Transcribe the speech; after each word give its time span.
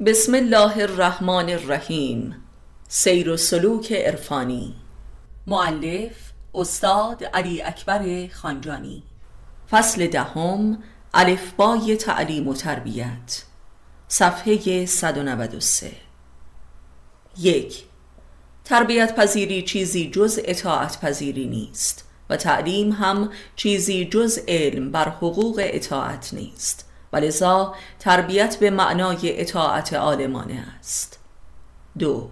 بسم 0.00 0.34
الله 0.34 0.82
الرحمن 0.82 1.50
الرحیم. 1.50 2.36
سیر 2.88 3.30
و 3.30 3.36
سلوک 3.36 3.92
عرفانی. 3.92 4.74
معلف 5.46 6.32
استاد 6.54 7.24
علی 7.24 7.62
اکبر 7.62 8.28
خانجانی. 8.28 9.02
فصل 9.70 10.06
دهم 10.06 10.82
الفبای 11.14 11.96
تعلیم 11.96 12.48
و 12.48 12.54
تربیت. 12.54 13.44
صفحه 14.08 14.86
193 14.86 15.92
یک 17.38 17.84
تربیت 18.64 19.16
پذیری 19.16 19.62
چیزی 19.62 20.10
جز 20.10 20.40
اطاعت 20.44 21.00
پذیری 21.00 21.46
نیست 21.46 22.08
و 22.30 22.36
تعلیم 22.36 22.92
هم 22.92 23.30
چیزی 23.56 24.04
جز 24.04 24.38
علم 24.48 24.90
بر 24.90 25.08
حقوق 25.08 25.60
اطاعت 25.64 26.34
نیست. 26.34 26.93
ولذا 27.14 27.74
تربیت 27.98 28.56
به 28.56 28.70
معنای 28.70 29.40
اطاعت 29.40 29.92
عالمانه 29.92 30.64
است. 30.78 31.18
دو 31.98 32.28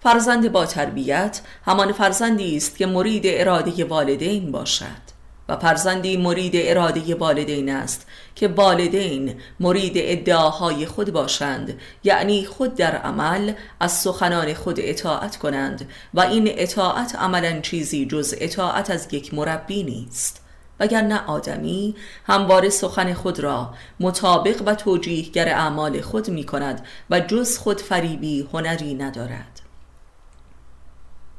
فرزند 0.00 0.52
با 0.52 0.66
تربیت 0.66 1.40
همان 1.64 1.92
فرزندی 1.92 2.56
است 2.56 2.76
که 2.76 2.86
مرید 2.86 3.22
اراده 3.26 3.84
والدین 3.84 4.52
باشد 4.52 5.14
و 5.48 5.56
فرزندی 5.56 6.16
مرید 6.16 6.52
اراده 6.56 7.14
والدین 7.14 7.70
است 7.74 8.06
که 8.34 8.48
والدین 8.48 9.40
مرید 9.60 9.92
ادعاهای 9.96 10.86
خود 10.86 11.12
باشند 11.12 11.80
یعنی 12.04 12.44
خود 12.44 12.74
در 12.74 12.96
عمل 12.96 13.52
از 13.80 13.92
سخنان 13.92 14.54
خود 14.54 14.76
اطاعت 14.80 15.36
کنند 15.36 15.88
و 16.14 16.20
این 16.20 16.48
اطاعت 16.50 17.16
عملا 17.16 17.60
چیزی 17.60 18.06
جز 18.06 18.34
اطاعت 18.38 18.90
از 18.90 19.08
یک 19.14 19.34
مربی 19.34 19.82
نیست. 19.82 20.43
وگرنه 20.80 21.26
آدمی 21.26 21.94
همواره 22.24 22.68
سخن 22.68 23.14
خود 23.14 23.40
را 23.40 23.74
مطابق 24.00 24.62
و 24.66 24.74
توجیهگر 24.74 25.48
اعمال 25.48 26.00
خود 26.00 26.30
می 26.30 26.44
کند 26.44 26.86
و 27.10 27.20
جز 27.20 27.58
خود 27.58 27.80
فریبی 27.80 28.48
هنری 28.52 28.94
ندارد. 28.94 29.60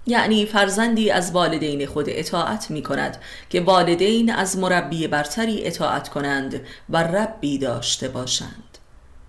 یعنی 0.07 0.45
فرزندی 0.45 1.11
از 1.11 1.31
والدین 1.31 1.85
خود 1.85 2.05
اطاعت 2.09 2.71
می 2.71 2.83
کند 2.83 3.17
که 3.49 3.61
والدین 3.61 4.31
از 4.31 4.57
مربی 4.57 5.07
برتری 5.07 5.65
اطاعت 5.65 6.09
کنند 6.09 6.61
و 6.89 7.03
ربی 7.03 7.57
داشته 7.57 8.07
باشند. 8.07 8.77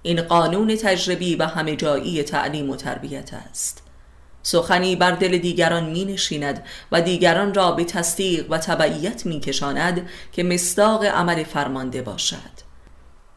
این 0.03 0.23
قانون 0.23 0.77
تجربی 0.77 1.37
و 1.37 1.47
همه 1.47 1.77
جایی 1.77 2.23
تعلیم 2.23 2.71
و 2.71 2.77
تربیت 2.77 3.34
است. 3.34 3.86
سخنی 4.47 4.97
بر 4.97 5.11
دل 5.11 5.39
دیگران 5.39 5.91
می 5.91 6.05
نشیند 6.05 6.65
و 6.93 7.01
دیگران 7.01 7.55
را 7.55 7.73
به 7.73 7.85
تصدیق 7.85 8.47
و 8.51 8.59
تبعیت 8.59 9.27
می 9.27 9.41
کشاند 9.41 10.09
که 10.33 10.43
مصداق 10.43 11.05
عمل 11.05 11.45
فرمانده 11.45 12.03
باشد. 12.03 12.67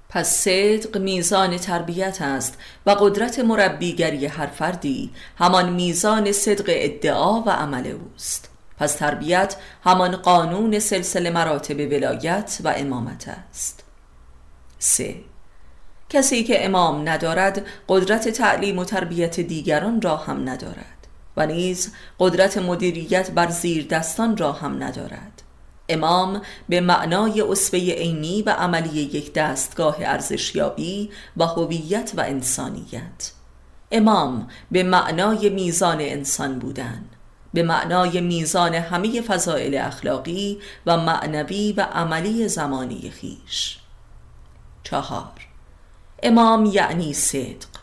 پس 0.10 0.36
صدق 0.36 0.98
میزان 0.98 1.58
تربیت 1.58 2.22
است 2.22 2.58
و 2.86 2.92
قدرت 2.92 3.40
مربیگری 3.40 4.26
هر 4.26 4.48
فردی 4.48 5.10
همان 5.38 5.70
میزان 5.70 6.32
صدق 6.32 6.66
ادعا 6.68 7.42
و 7.42 7.50
عمل 7.50 7.88
اوست. 7.88 8.50
پس 8.78 8.94
تربیت 8.96 9.56
همان 9.84 10.16
قانون 10.16 10.80
سلسله 10.80 11.30
مراتب 11.30 11.80
ولایت 11.80 12.58
و 12.64 12.74
امامت 12.78 13.28
است. 13.28 13.84
3. 14.80 15.16
کسی 16.10 16.44
که 16.44 16.66
امام 16.66 17.10
ندارد 17.10 17.66
قدرت 17.88 18.30
تعلیم 18.30 18.80
و 18.80 18.86
تربیت 18.86 19.40
دیگران 19.40 20.02
را 20.02 20.18
هم 20.18 20.50
ندارد. 20.50 20.99
و 21.40 21.46
نیز 21.46 21.94
قدرت 22.20 22.58
مدیریت 22.58 23.32
بر 23.32 23.50
زیر 23.50 23.88
دستان 23.88 24.38
را 24.38 24.52
هم 24.52 24.84
ندارد. 24.84 25.44
امام 25.90 26.42
به 26.70 26.82
معنای 26.82 27.42
اصفه 27.42 27.78
عینی 27.78 28.42
و 28.42 28.50
عملی 28.50 29.00
یک 29.00 29.34
دستگاه 29.34 29.96
ارزشیابی 30.00 31.10
و 31.38 31.46
هویت 31.46 32.12
و 32.18 32.22
انسانیت. 32.22 33.32
امام 33.92 34.48
به 34.72 34.84
معنای 34.84 35.50
میزان 35.50 36.02
انسان 36.02 36.60
بودن 36.60 37.06
به 37.54 37.64
معنای 37.64 38.22
میزان 38.22 38.76
همه 38.76 39.22
فضائل 39.22 39.78
اخلاقی 39.78 40.60
و 40.86 40.98
معنوی 40.98 41.74
و 41.78 41.82
عملی 41.82 42.48
زمانی 42.48 43.10
خیش. 43.10 43.78
چهار. 44.84 45.48
امام 46.24 46.66
یعنی 46.66 47.14
صدق. 47.14 47.79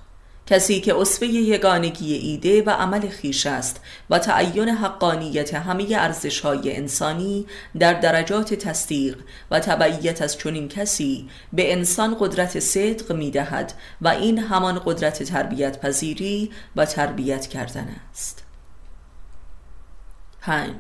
کسی 0.46 0.80
که 0.80 0.96
اصفه 0.96 1.26
یگانگی 1.26 2.14
ایده 2.14 2.62
و 2.62 2.70
عمل 2.70 3.08
خیش 3.08 3.46
است 3.46 3.80
و 4.10 4.18
تعین 4.18 4.68
حقانیت 4.68 5.54
همه 5.54 5.86
ارزش 5.90 6.40
های 6.40 6.76
انسانی 6.76 7.46
در 7.78 7.94
درجات 7.94 8.54
تصدیق 8.54 9.18
و 9.50 9.60
تبعیت 9.60 10.22
از 10.22 10.38
چنین 10.38 10.68
کسی 10.68 11.28
به 11.52 11.72
انسان 11.72 12.16
قدرت 12.20 12.60
صدق 12.60 13.12
می 13.12 13.30
دهد 13.30 13.72
و 14.02 14.08
این 14.08 14.38
همان 14.38 14.82
قدرت 14.84 15.22
تربیت 15.22 15.80
پذیری 15.80 16.50
و 16.76 16.84
تربیت 16.84 17.46
کردن 17.46 17.88
است 18.10 18.42
5. 20.40 20.72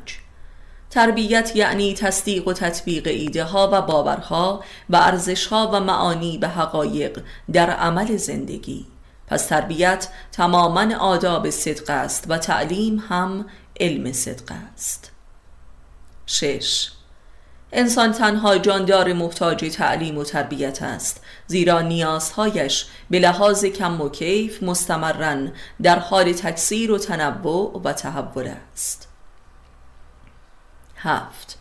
تربیت 0.90 1.56
یعنی 1.56 1.94
تصدیق 1.94 2.48
و 2.48 2.52
تطبیق 2.52 3.06
ایده 3.06 3.44
ها 3.44 3.70
و 3.72 3.82
باورها 3.82 4.64
و 4.90 4.96
ارزش 4.96 5.46
ها 5.46 5.70
و 5.72 5.80
معانی 5.80 6.38
به 6.38 6.48
حقایق 6.48 7.22
در 7.52 7.70
عمل 7.70 8.16
زندگی 8.16 8.86
پس 9.26 9.46
تربیت 9.46 10.08
تماما 10.32 10.96
آداب 10.96 11.50
صدق 11.50 11.90
است 11.90 12.24
و 12.28 12.38
تعلیم 12.38 13.04
هم 13.08 13.46
علم 13.80 14.12
صدق 14.12 14.52
است. 14.74 15.12
شش. 16.26 16.90
انسان 17.72 18.12
تنها 18.12 18.58
جاندار 18.58 19.12
محتاج 19.12 19.72
تعلیم 19.74 20.18
و 20.18 20.24
تربیت 20.24 20.82
است 20.82 21.24
زیرا 21.46 21.80
نیازهایش 21.80 22.86
به 23.10 23.18
لحاظ 23.18 23.64
کم 23.64 24.00
و 24.00 24.08
کیف 24.08 24.62
مستمرن 24.62 25.52
در 25.82 25.98
حال 25.98 26.32
تکثیر 26.32 26.92
و 26.92 26.98
تنوع 26.98 27.80
و 27.84 27.92
تحول 27.92 28.50
است. 28.72 29.08
هفت. 30.96 31.58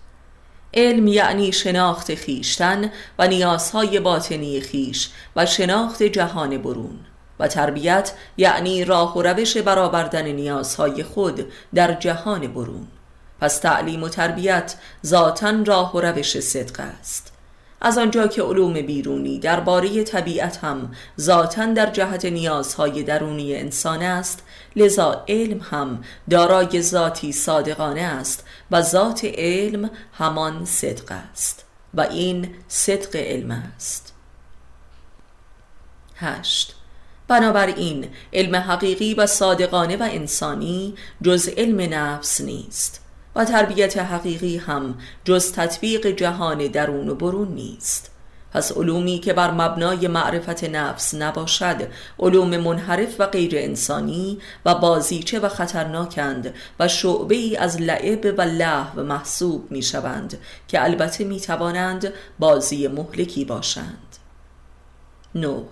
علم 0.73 1.07
یعنی 1.07 1.51
شناخت 1.51 2.15
خیشتن 2.15 2.91
و 3.19 3.27
نیازهای 3.27 3.99
باطنی 3.99 4.61
خیش 4.61 5.09
و 5.35 5.45
شناخت 5.45 6.03
جهان 6.03 6.57
برون. 6.57 6.99
و 7.40 7.47
تربیت 7.47 8.12
یعنی 8.38 8.85
راه 8.85 9.18
و 9.18 9.22
روش 9.22 9.57
برآوردن 9.57 10.28
نیازهای 10.28 11.03
خود 11.03 11.51
در 11.73 11.94
جهان 11.94 12.47
برون. 12.47 12.88
پس 13.41 13.57
تعلیم 13.57 14.03
و 14.03 14.09
تربیت 14.09 14.75
ذاتا 15.06 15.53
راه 15.66 15.95
و 15.95 16.01
روش 16.01 16.40
صدق 16.40 16.79
است. 16.79 17.31
از 17.81 17.97
آنجا 17.97 18.28
که 18.28 18.41
علوم 18.41 18.74
بیرونی 18.74 19.40
درباره 19.40 20.03
طبیعت 20.03 20.57
هم 20.57 20.91
ذاتا 21.19 21.66
در 21.66 21.91
جهت 21.91 22.25
نیازهای 22.25 23.03
درونی 23.03 23.56
انسان 23.56 24.01
است 24.01 24.44
لذا 24.75 25.25
علم 25.28 25.59
هم 25.59 26.03
دارای 26.29 26.81
ذاتی 26.81 27.31
صادقانه 27.31 28.01
است 28.01 28.44
و 28.72 28.81
ذات 28.81 29.25
علم 29.25 29.90
همان 30.13 30.66
صدق 30.66 31.12
است. 31.31 31.66
و 31.94 32.01
این 32.01 32.56
صدق 32.68 33.16
علم 33.16 33.51
است. 33.75 34.13
هشت. 36.16 36.75
بنابراین 37.28 38.08
علم 38.34 38.56
حقیقی 38.56 39.13
و 39.13 39.25
صادقانه 39.25 39.97
و 39.97 40.03
انسانی 40.12 40.94
جز 41.22 41.47
علم 41.58 41.94
نفس 41.94 42.41
نیست 42.41 43.02
و 43.36 43.46
تربیت 43.46 43.97
حقیقی 43.97 44.58
هم 44.58 44.97
جز 45.24 45.52
تطبیق 45.52 46.08
جهان 46.08 46.68
درون 46.68 47.09
و 47.09 47.16
برون 47.16 47.47
نیست. 47.47 48.12
پس 48.53 48.72
علومی 48.72 49.19
که 49.19 49.34
بر 49.34 49.52
مبنای 49.52 50.08
معرفت 50.08 50.63
نفس 50.63 51.13
نباشد 51.13 51.88
علوم 52.19 52.58
منحرف 52.58 53.16
و 53.19 53.25
غیر 53.25 53.57
انسانی 53.57 54.40
و 54.66 54.75
بازیچه 54.75 55.40
و 55.40 55.50
خطرناکند 55.50 56.53
و 56.80 56.88
شعبه 56.88 57.36
ای 57.36 57.57
از 57.57 57.81
لعب 57.81 58.36
و 58.38 58.42
لحو 58.42 59.03
محسوب 59.03 59.72
می 59.72 59.81
شوند 59.81 60.38
که 60.68 60.84
البته 60.84 61.24
می 61.24 61.40
توانند 61.40 62.13
بازی 62.40 62.88
مهلکی 62.88 63.46
باشند. 63.46 64.18
نو 65.36 65.63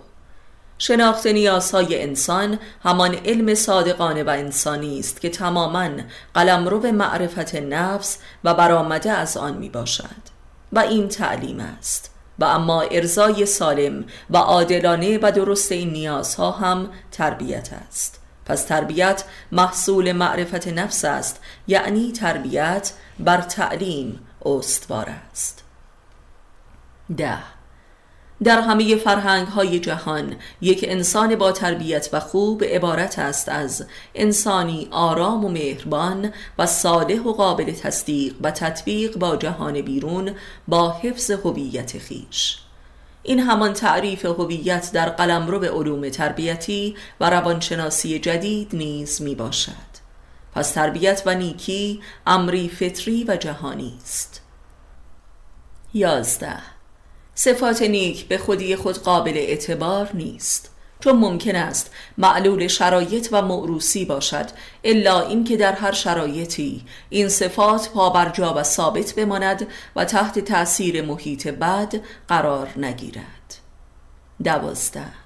شناخت 0.78 1.26
نیازهای 1.26 2.02
انسان 2.02 2.58
همان 2.84 3.14
علم 3.14 3.54
صادقانه 3.54 4.22
و 4.22 4.28
انسانی 4.28 4.98
است 4.98 5.20
که 5.20 5.30
تماما 5.30 5.88
قلمرو 6.34 6.92
معرفت 6.92 7.54
نفس 7.54 8.18
و 8.44 8.54
برآمده 8.54 9.10
از 9.10 9.36
آن 9.36 9.56
می 9.56 9.68
باشد 9.68 10.34
و 10.72 10.78
این 10.78 11.08
تعلیم 11.08 11.60
است. 11.60 12.10
و 12.38 12.44
اما 12.44 12.82
ارزای 12.82 13.46
سالم 13.46 14.04
و 14.30 14.36
عادلانه 14.36 15.18
و 15.22 15.32
درست 15.32 15.72
این 15.72 15.90
نیازها 15.90 16.50
هم 16.50 16.88
تربیت 17.12 17.70
است. 17.88 18.20
پس 18.46 18.64
تربیت 18.64 19.24
محصول 19.52 20.12
معرفت 20.12 20.68
نفس 20.68 21.04
است 21.04 21.40
یعنی 21.66 22.12
تربیت 22.12 22.92
بر 23.18 23.40
تعلیم 23.40 24.20
استوار 24.44 25.10
است. 25.30 25.64
ده 27.16 27.53
در 28.42 28.60
همه 28.60 28.96
فرهنگ 28.96 29.46
های 29.46 29.80
جهان 29.80 30.36
یک 30.60 30.84
انسان 30.88 31.36
با 31.36 31.52
تربیت 31.52 32.08
و 32.12 32.20
خوب 32.20 32.64
عبارت 32.64 33.18
است 33.18 33.48
از 33.48 33.86
انسانی 34.14 34.88
آرام 34.90 35.44
و 35.44 35.48
مهربان 35.48 36.32
و 36.58 36.66
صالح 36.66 37.20
و 37.20 37.32
قابل 37.32 37.72
تصدیق 37.72 38.34
و 38.40 38.50
تطبیق 38.50 39.16
با 39.18 39.36
جهان 39.36 39.80
بیرون 39.80 40.34
با 40.68 40.92
حفظ 40.92 41.30
هویت 41.30 41.98
خیش. 41.98 42.58
این 43.22 43.40
همان 43.40 43.72
تعریف 43.72 44.24
هویت 44.24 44.90
در 44.92 45.08
قلمرو 45.08 45.64
علوم 45.64 46.08
تربیتی 46.08 46.96
و 47.20 47.30
روانشناسی 47.30 48.18
جدید 48.18 48.68
نیز 48.72 49.22
می 49.22 49.34
باشد. 49.34 49.94
پس 50.54 50.70
تربیت 50.70 51.22
و 51.26 51.34
نیکی 51.34 52.00
امری 52.26 52.68
فطری 52.68 53.24
و 53.28 53.36
جهانی 53.36 53.98
است. 54.02 54.40
یازده 55.94 56.73
صفات 57.34 57.82
نیک 57.82 58.28
به 58.28 58.38
خودی 58.38 58.76
خود 58.76 58.98
قابل 58.98 59.36
اعتبار 59.36 60.10
نیست. 60.14 60.70
چون 61.00 61.16
ممکن 61.16 61.56
است 61.56 61.90
معلول 62.18 62.66
شرایط 62.66 63.28
و 63.32 63.42
معروسی 63.42 64.04
باشد 64.04 64.46
الا 64.84 65.20
اینکه 65.20 65.56
در 65.56 65.72
هر 65.72 65.92
شرایطی 65.92 66.84
این 67.10 67.28
صفات 67.28 67.90
پابرجا 67.90 68.54
و 68.56 68.62
ثابت 68.62 69.14
بماند 69.14 69.66
و 69.96 70.04
تحت 70.04 70.38
تأثیر 70.38 71.02
محیط 71.02 71.48
بد 71.48 71.94
قرار 72.28 72.68
نگیرد. 72.76 73.54
دوازده 74.44 75.23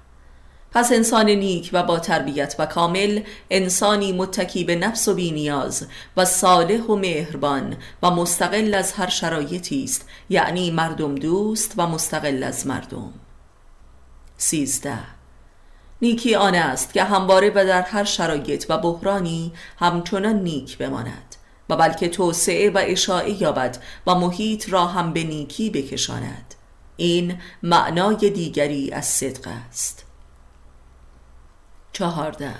پس 0.71 0.91
انسان 0.91 1.29
نیک 1.29 1.69
و 1.73 1.83
با 1.83 1.99
تربیت 1.99 2.55
و 2.59 2.65
کامل 2.65 3.21
انسانی 3.49 4.11
متکی 4.11 4.63
به 4.63 4.75
نفس 4.75 5.07
و 5.07 5.13
بینیاز 5.13 5.87
و 6.17 6.25
صالح 6.25 6.81
و 6.81 6.95
مهربان 6.95 7.77
و 8.03 8.11
مستقل 8.11 8.73
از 8.73 8.91
هر 8.91 9.09
شرایطی 9.09 9.83
است 9.83 10.09
یعنی 10.29 10.71
مردم 10.71 11.15
دوست 11.15 11.73
و 11.77 11.87
مستقل 11.87 12.43
از 12.43 12.67
مردم. 12.67 13.13
سیزده. 14.37 14.99
نیکی 16.01 16.35
آن 16.35 16.55
است 16.55 16.93
که 16.93 17.03
همواره 17.03 17.49
و 17.49 17.65
در 17.65 17.81
هر 17.81 18.03
شرایط 18.03 18.65
و 18.69 18.77
بحرانی 18.77 19.51
همچنان 19.79 20.35
نیک 20.35 20.77
بماند 20.77 21.35
و 21.69 21.75
بلکه 21.75 22.09
توسعه 22.09 22.69
و 22.69 22.81
اشاعه 22.81 23.41
یابد 23.41 23.77
و 24.07 24.15
محیط 24.15 24.69
را 24.69 24.85
هم 24.85 25.13
به 25.13 25.23
نیکی 25.23 25.69
بکشاند. 25.69 26.55
این 26.97 27.37
معنای 27.63 28.29
دیگری 28.29 28.91
از 28.91 29.05
صدق 29.05 29.47
است. 29.69 30.08
چهارده. 31.99 32.53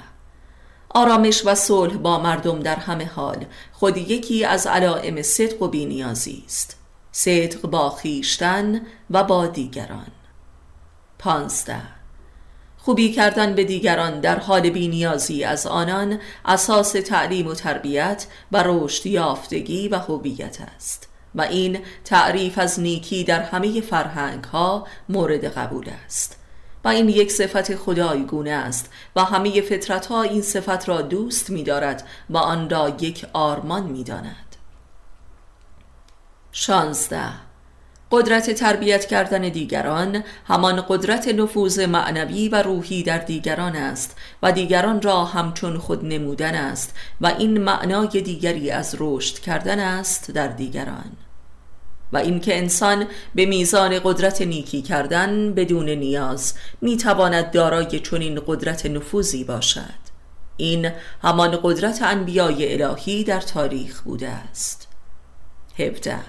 آرامش 0.89 1.41
و 1.45 1.55
صلح 1.55 1.97
با 1.97 2.19
مردم 2.19 2.59
در 2.59 2.75
همه 2.75 3.05
حال. 3.05 3.45
خود 3.71 3.97
یکی 3.97 4.45
از 4.45 4.67
علائم 4.67 5.21
صدق 5.21 5.61
و 5.61 5.67
بینیازی 5.67 6.43
است. 6.45 6.77
صدق 7.11 7.61
با 7.61 7.89
خیشتن 7.89 8.81
و 9.09 9.23
با 9.23 9.47
دیگران. 9.47 10.11
پانزده. 11.19 11.81
خوبی 12.77 13.11
کردن 13.13 13.55
به 13.55 13.63
دیگران 13.63 14.19
در 14.19 14.39
حال 14.39 14.69
بینیازی 14.69 15.43
از 15.43 15.67
آنان 15.67 16.19
اساس 16.45 16.91
تعلیم 16.91 17.47
و 17.47 17.53
تربیت 17.53 18.27
و 18.51 18.63
رشد 18.65 19.05
یافتگی 19.05 19.87
و 19.87 19.95
هویت 19.97 20.57
است 20.75 21.09
و 21.35 21.41
این 21.41 21.79
تعریف 22.05 22.57
از 22.57 22.79
نیکی 22.79 23.23
در 23.23 23.41
همه 23.41 23.81
فرهنگ 23.81 24.43
ها 24.43 24.87
مورد 25.09 25.45
قبول 25.45 25.89
است. 26.05 26.38
و 26.83 26.87
این 26.87 27.09
یک 27.09 27.31
صفت 27.31 27.75
خدایگونه 27.75 28.51
است 28.51 28.89
و 29.15 29.23
همه 29.23 29.61
فطرت 29.61 30.05
ها 30.05 30.21
این 30.21 30.41
صفت 30.41 30.89
را 30.89 31.01
دوست 31.01 31.49
می 31.49 31.63
دارد 31.63 32.07
و 32.29 32.37
آن 32.37 32.69
را 32.69 32.89
یک 32.89 33.25
آرمان 33.33 33.83
می 33.83 34.03
داند 34.03 34.55
شانزده. 36.51 37.29
قدرت 38.11 38.51
تربیت 38.51 39.05
کردن 39.05 39.41
دیگران 39.41 40.23
همان 40.47 40.85
قدرت 40.89 41.27
نفوذ 41.27 41.79
معنوی 41.79 42.49
و 42.49 42.61
روحی 42.61 43.03
در 43.03 43.17
دیگران 43.17 43.75
است 43.75 44.17
و 44.43 44.51
دیگران 44.51 45.01
را 45.01 45.25
همچون 45.25 45.77
خود 45.77 46.05
نمودن 46.05 46.55
است 46.55 46.95
و 47.21 47.27
این 47.27 47.57
معنای 47.57 48.07
دیگری 48.07 48.71
از 48.71 48.95
رشد 48.99 49.39
کردن 49.39 49.79
است 49.79 50.31
در 50.31 50.47
دیگران. 50.47 51.11
و 52.13 52.17
اینکه 52.17 52.57
انسان 52.57 53.05
به 53.35 53.45
میزان 53.45 53.99
قدرت 54.03 54.41
نیکی 54.41 54.81
کردن 54.81 55.53
بدون 55.53 55.89
نیاز 55.89 56.53
می‌تواند 56.81 57.51
دارای 57.51 57.99
چنین 57.99 58.41
قدرت 58.47 58.85
نفوذی 58.85 59.43
باشد. 59.43 60.09
این 60.57 60.91
همان 61.23 61.59
قدرت 61.63 62.01
انبیای 62.01 62.81
الهی 62.81 63.23
در 63.23 63.41
تاریخ 63.41 64.01
بوده 64.01 64.29
است. 64.29 64.87
17 65.77 66.19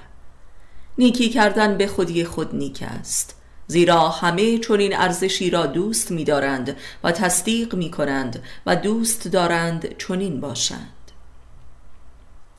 نیکی 0.98 1.28
کردن 1.28 1.76
به 1.76 1.86
خودی 1.86 2.24
خود 2.24 2.54
نیک 2.54 2.84
است. 3.00 3.34
زیرا 3.66 4.08
همه 4.08 4.58
چنین 4.58 4.96
ارزشی 4.96 5.50
را 5.50 5.66
دوست 5.66 6.10
می‌دارند 6.10 6.76
و 7.04 7.12
تصدیق 7.12 7.74
می 7.74 7.90
کنند 7.90 8.42
و 8.66 8.76
دوست 8.76 9.28
دارند 9.28 9.96
چنین 9.98 10.40
باشند. 10.40 11.10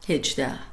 هجده. 0.09 0.70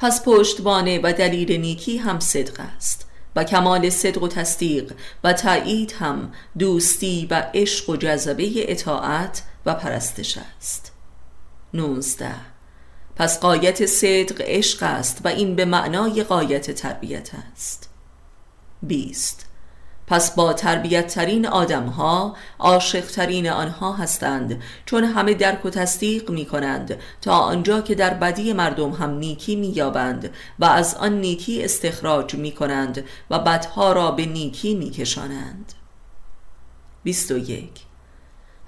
پس 0.00 0.22
پشتوانه 0.24 1.00
و 1.02 1.12
دلیل 1.12 1.60
نیکی 1.60 1.96
هم 1.96 2.20
صدق 2.20 2.60
است 2.76 3.06
و 3.36 3.44
کمال 3.44 3.90
صدق 3.90 4.22
و 4.22 4.28
تصدیق 4.28 4.92
و 5.24 5.32
تایید 5.32 5.92
هم 5.92 6.32
دوستی 6.58 7.26
و 7.30 7.50
عشق 7.54 7.90
و 7.90 7.96
جذبه 7.96 8.72
اطاعت 8.72 9.42
و 9.66 9.74
پرستش 9.74 10.38
است. 10.38 10.92
نوزده. 11.74 12.34
پس 13.16 13.40
قایت 13.40 13.86
صدق 13.86 14.40
عشق 14.40 14.82
است 14.82 15.20
و 15.24 15.28
این 15.28 15.56
به 15.56 15.64
معنای 15.64 16.22
قایت 16.22 16.70
تربیت 16.70 17.30
است. 17.52 17.88
بیست. 18.82 19.49
پس 20.10 20.34
با 20.34 20.52
تربیت 20.52 21.06
ترین 21.06 21.46
آدم 21.46 21.86
ها 21.86 22.36
عاشق 22.58 23.06
ترین 23.06 23.50
آنها 23.50 23.92
هستند 23.92 24.62
چون 24.86 25.04
همه 25.04 25.34
درک 25.34 25.64
و 25.66 25.70
تصدیق 25.70 26.30
می 26.30 26.44
کنند 26.44 26.96
تا 27.20 27.32
آنجا 27.32 27.80
که 27.80 27.94
در 27.94 28.14
بدی 28.14 28.52
مردم 28.52 28.90
هم 28.90 29.18
نیکی 29.18 29.56
می 29.56 29.68
یابند 29.68 30.30
و 30.58 30.64
از 30.64 30.94
آن 30.94 31.20
نیکی 31.20 31.64
استخراج 31.64 32.34
می 32.34 32.52
کنند 32.52 33.04
و 33.30 33.38
بدها 33.38 33.92
را 33.92 34.10
به 34.10 34.26
نیکی 34.26 34.74
می 34.74 34.90
کشانند 34.90 35.72
بیست 37.02 37.30
و 37.30 37.38
یک. 37.38 37.80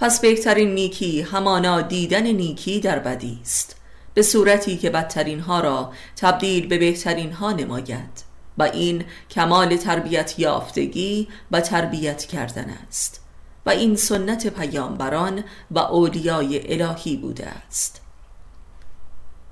پس 0.00 0.21
بهترین 0.21 0.75
نیکی 0.75 1.23
همانا 1.23 1.81
دیدن 1.81 2.27
نیکی 2.27 2.81
در 2.81 2.99
بدی 2.99 3.39
است 3.43 3.77
به 4.15 4.23
صورتی 4.23 4.77
که 4.77 4.91
بدترین 4.91 5.41
ها 5.41 5.61
را 5.61 5.93
تبدیل 6.17 6.67
به 6.67 6.79
بهترین 6.79 7.33
ها 7.33 7.53
نماید. 7.53 8.31
و 8.58 8.62
این 8.62 9.04
کمال 9.31 9.76
تربیت 9.76 10.38
یافتگی 10.38 11.28
و 11.50 11.60
تربیت 11.60 12.25
کردن 12.25 12.70
است 12.88 13.20
و 13.66 13.70
این 13.70 13.96
سنت 13.96 14.46
پیامبران 14.46 15.44
و 15.70 15.78
اولیای 15.78 16.82
الهی 16.82 17.16
بوده 17.16 17.46
است. 17.46 18.00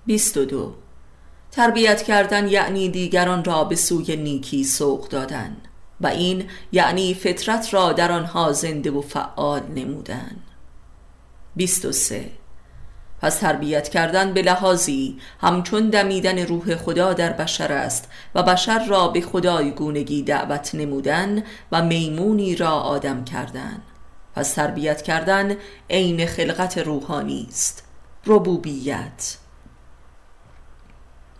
22 0.06 0.74
تربیت 1.50 2.02
کردن 2.02 2.48
یعنی 2.48 2.88
دیگران 2.88 3.44
را 3.44 3.64
به 3.64 3.76
سوی 3.76 4.16
نیکی 4.16 4.64
سوق 4.64 5.08
دادن 5.08 5.56
و 6.00 6.06
این 6.06 6.48
یعنی 6.72 7.14
فطرت 7.14 7.74
را 7.74 7.92
در 7.92 8.12
آنها 8.12 8.52
زنده 8.52 8.90
و 8.90 9.00
فعال 9.00 9.62
نمودن. 9.66 10.36
23 11.56 12.39
پس 13.20 13.38
تربیت 13.38 13.88
کردن 13.88 14.32
به 14.32 14.42
لحاظی 14.42 15.18
همچون 15.40 15.90
دمیدن 15.90 16.38
روح 16.38 16.76
خدا 16.76 17.12
در 17.12 17.32
بشر 17.32 17.72
است 17.72 18.08
و 18.34 18.42
بشر 18.42 18.84
را 18.86 19.08
به 19.08 19.20
خدای 19.20 19.70
گونگی 19.70 20.22
دعوت 20.22 20.74
نمودن 20.74 21.42
و 21.72 21.82
میمونی 21.82 22.56
را 22.56 22.70
آدم 22.70 23.24
کردن. 23.24 23.82
پس 24.34 24.52
تربیت 24.52 25.02
کردن 25.02 25.56
عین 25.90 26.26
خلقت 26.26 26.78
روحانی 26.78 27.46
است. 27.48 27.84
ربوبیت. 28.26 29.36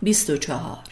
24 0.03 0.90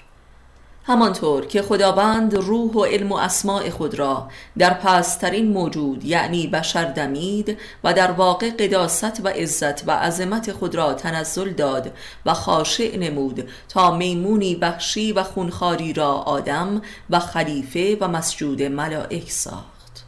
همانطور 0.88 1.46
که 1.46 1.62
خداوند 1.62 2.34
روح 2.34 2.72
و 2.72 2.84
علم 2.84 3.12
و 3.12 3.16
اسماع 3.16 3.70
خود 3.70 3.94
را 3.94 4.28
در 4.58 4.74
پسترین 4.74 5.52
موجود 5.52 6.04
یعنی 6.04 6.46
بشر 6.46 6.84
دمید 6.84 7.58
و 7.84 7.94
در 7.94 8.10
واقع 8.10 8.50
قداست 8.50 9.24
و 9.24 9.28
عزت 9.28 9.88
و 9.88 9.90
عظمت 9.90 10.52
خود 10.52 10.74
را 10.74 10.94
تنزل 10.94 11.50
داد 11.52 11.92
و 12.26 12.34
خاشع 12.34 12.96
نمود 12.96 13.48
تا 13.68 13.96
میمونی 13.96 14.54
بخشی 14.56 15.12
و 15.12 15.22
خونخاری 15.22 15.92
را 15.92 16.12
آدم 16.12 16.82
و 17.10 17.18
خلیفه 17.18 17.96
و 18.00 18.08
مسجود 18.08 18.62
ملائک 18.62 19.30
ساخت. 19.30 20.04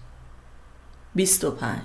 25 1.15 1.81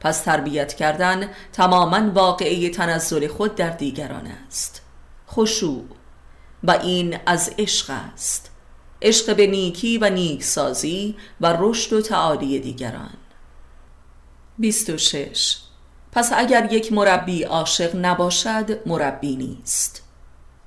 پس 0.00 0.20
تربیت 0.20 0.74
کردن 0.74 1.28
تماما 1.52 2.10
واقعی 2.14 2.70
تنزل 2.70 3.26
خود 3.26 3.54
در 3.54 3.70
دیگران 3.70 4.26
است. 4.46 4.82
خشوع. 5.30 5.97
و 6.64 6.70
این 6.70 7.18
از 7.26 7.54
عشق 7.58 7.90
است. 7.90 8.50
عشق 9.02 9.36
به 9.36 9.46
نیکی 9.46 9.98
و 9.98 10.10
نیک 10.10 10.44
سازی 10.44 11.16
و 11.40 11.56
رشد 11.58 11.92
و 11.92 12.02
تعالی 12.02 12.58
دیگران. 12.58 13.14
26 14.58 15.56
پس 16.12 16.32
اگر 16.34 16.72
یک 16.72 16.92
مربی 16.92 17.42
عاشق 17.42 17.96
نباشد 17.96 18.88
مربی 18.88 19.36
نیست. 19.36 20.02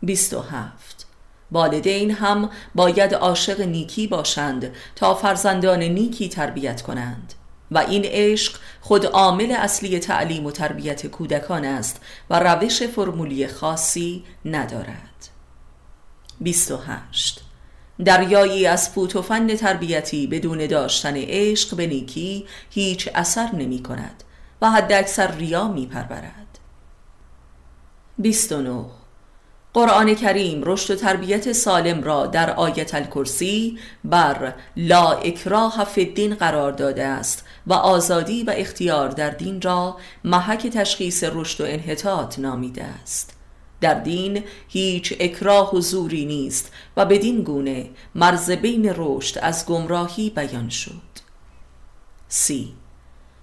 27 0.03 1.07
والدین 1.51 2.11
هم 2.11 2.49
باید 2.75 3.13
عاشق 3.13 3.61
نیکی 3.61 4.07
باشند 4.07 4.75
تا 4.95 5.15
فرزندان 5.15 5.83
نیکی 5.83 6.29
تربیت 6.29 6.81
کنند 6.81 7.33
و 7.71 7.77
این 7.77 8.05
عشق 8.05 8.59
خود 8.81 9.05
عامل 9.05 9.51
اصلی 9.51 9.99
تعلیم 9.99 10.45
و 10.45 10.51
تربیت 10.51 11.07
کودکان 11.07 11.65
است 11.65 12.01
و 12.29 12.39
روش 12.39 12.83
فرمولی 12.83 13.47
خاصی 13.47 14.23
ندارد. 14.45 15.10
28 16.41 17.41
دریایی 18.05 18.67
از 18.67 18.93
پوت 18.93 19.15
و 19.15 19.21
فن 19.21 19.55
تربیتی 19.55 20.27
بدون 20.27 20.67
داشتن 20.67 21.13
عشق 21.15 21.75
به 21.75 21.87
نیکی 21.87 22.45
هیچ 22.69 23.09
اثر 23.15 23.55
نمی 23.55 23.83
کند 23.83 24.23
و 24.61 24.71
حد 24.71 24.91
اکثر 24.91 25.31
ریا 25.31 25.67
می 25.67 25.85
پرورد. 25.85 26.59
29 28.17 28.85
قرآن 29.73 30.15
کریم 30.15 30.61
رشد 30.65 30.93
و 30.93 30.95
تربیت 30.95 31.51
سالم 31.51 32.03
را 32.03 32.25
در 32.25 32.51
آیت 32.51 32.95
الکرسی 32.95 33.79
بر 34.03 34.53
لا 34.77 35.11
اکراه 35.11 35.83
فی 35.83 36.05
الدین 36.05 36.35
قرار 36.35 36.71
داده 36.71 37.03
است 37.03 37.45
و 37.67 37.73
آزادی 37.73 38.43
و 38.43 38.53
اختیار 38.57 39.09
در 39.09 39.29
دین 39.29 39.61
را 39.61 39.97
محک 40.23 40.67
تشخیص 40.67 41.23
رشد 41.23 41.61
و 41.61 41.65
انحطاط 41.67 42.39
نامیده 42.39 42.83
است. 42.83 43.40
در 43.81 43.93
دین 43.93 44.43
هیچ 44.67 45.13
اکراه 45.19 45.75
و 45.75 45.81
زوری 45.81 46.25
نیست 46.25 46.71
و 46.97 47.05
بدین 47.05 47.41
گونه 47.41 47.89
مرز 48.15 48.51
بین 48.51 48.93
رشد 48.95 49.39
از 49.41 49.65
گمراهی 49.65 50.29
بیان 50.29 50.69
شد. 50.69 51.11
سی. 52.27 52.73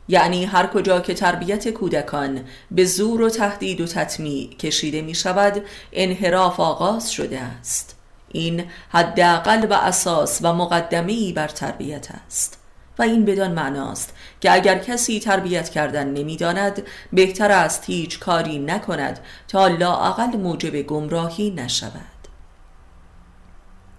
یعنی 0.09 0.45
هر 0.45 0.66
کجا 0.66 1.00
که 1.00 1.14
تربیت 1.14 1.68
کودکان 1.68 2.40
به 2.71 2.85
زور 2.85 3.23
و 3.23 3.30
تهدید 3.30 3.80
و 3.80 3.87
تطمیع 3.87 4.49
کشیده 4.57 5.02
می 5.02 5.14
شود 5.14 5.62
انحراف 5.92 6.61
آغاز 6.61 7.12
شده 7.12 7.40
است. 7.40 7.97
این 8.28 8.64
حداقل 8.88 9.66
و 9.71 9.73
اساس 9.73 10.38
و 10.42 10.52
مقدمه 10.52 11.33
بر 11.33 11.49
تربیت 11.49 12.09
است. 12.26 12.59
و 12.98 13.02
این 13.02 13.24
بدان 13.24 13.52
معناست 13.52 14.14
که 14.40 14.52
اگر 14.52 14.78
کسی 14.78 15.20
تربیت 15.20 15.68
کردن 15.68 16.08
نمی‌داند 16.08 16.82
بهتر 17.12 17.52
است 17.52 17.84
هیچ 17.86 18.18
کاری 18.18 18.58
نکند 18.58 19.20
تا 19.48 19.68
لااقل 19.68 20.36
موجب 20.36 20.82
گمراهی 20.82 21.50
نشود. 21.50 22.18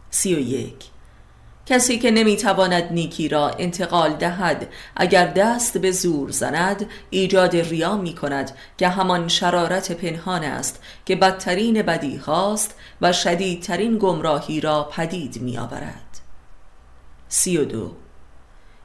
سی 0.10 0.36
و 0.36 0.40
یک. 0.40 0.86
کسی 1.66 2.00
که 2.00 2.12
نمی‌تواند 2.12 2.92
نیکی 2.92 3.28
را 3.28 3.50
انتقال 3.50 4.14
دهد 4.14 4.68
اگر 4.96 5.26
دست 5.26 5.78
به 5.78 5.92
زور 5.92 6.32
زند 6.32 6.86
ایجاد 7.10 7.56
ریا 7.56 7.98
می 7.98 8.16
کند 8.16 8.52
که 8.78 8.88
همان 8.88 9.28
شرارت 9.28 9.92
پنهان 9.92 10.44
است 10.44 10.84
که 11.06 11.16
بدترین 11.16 11.82
بدی 11.82 12.16
هاست 12.16 12.76
و 13.02 13.14
شدیدترین 13.14 13.98
گمراهی 13.98 14.62
را 14.62 14.84
پدید 14.84 15.42
می 15.42 15.58
آورد 15.58 16.20
سی 17.28 17.58
و 17.58 17.66
دو. 17.66 17.92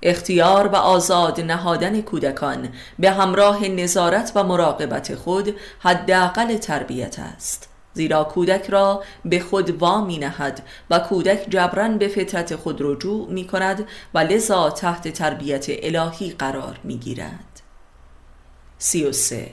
اختیار 0.04 0.66
و 0.66 0.76
آزاد 0.76 1.40
نهادن 1.40 2.00
کودکان 2.00 2.68
به 2.98 3.10
همراه 3.10 3.68
نظارت 3.68 4.32
و 4.34 4.44
مراقبت 4.44 5.14
خود 5.14 5.56
حداقل 5.78 6.56
تربیت 6.56 7.18
است. 7.18 7.68
زیرا 7.94 8.24
کودک 8.24 8.70
را 8.70 9.02
به 9.24 9.40
خود 9.40 9.82
وا 9.82 10.04
می 10.04 10.18
نهد 10.18 10.62
و 10.90 10.98
کودک 10.98 11.46
جبران 11.50 11.98
به 11.98 12.08
فطرت 12.08 12.56
خود 12.56 12.78
رجوع 12.80 13.30
می 13.30 13.46
کند 13.46 13.86
و 14.14 14.18
لذا 14.18 14.70
تحت 14.70 15.08
تربیت 15.08 15.66
الهی 15.68 16.30
قرار 16.30 16.80
می 16.84 16.96
گیرد. 16.96 17.60
سی 18.78 19.04
و 19.04 19.12
سه. 19.12 19.50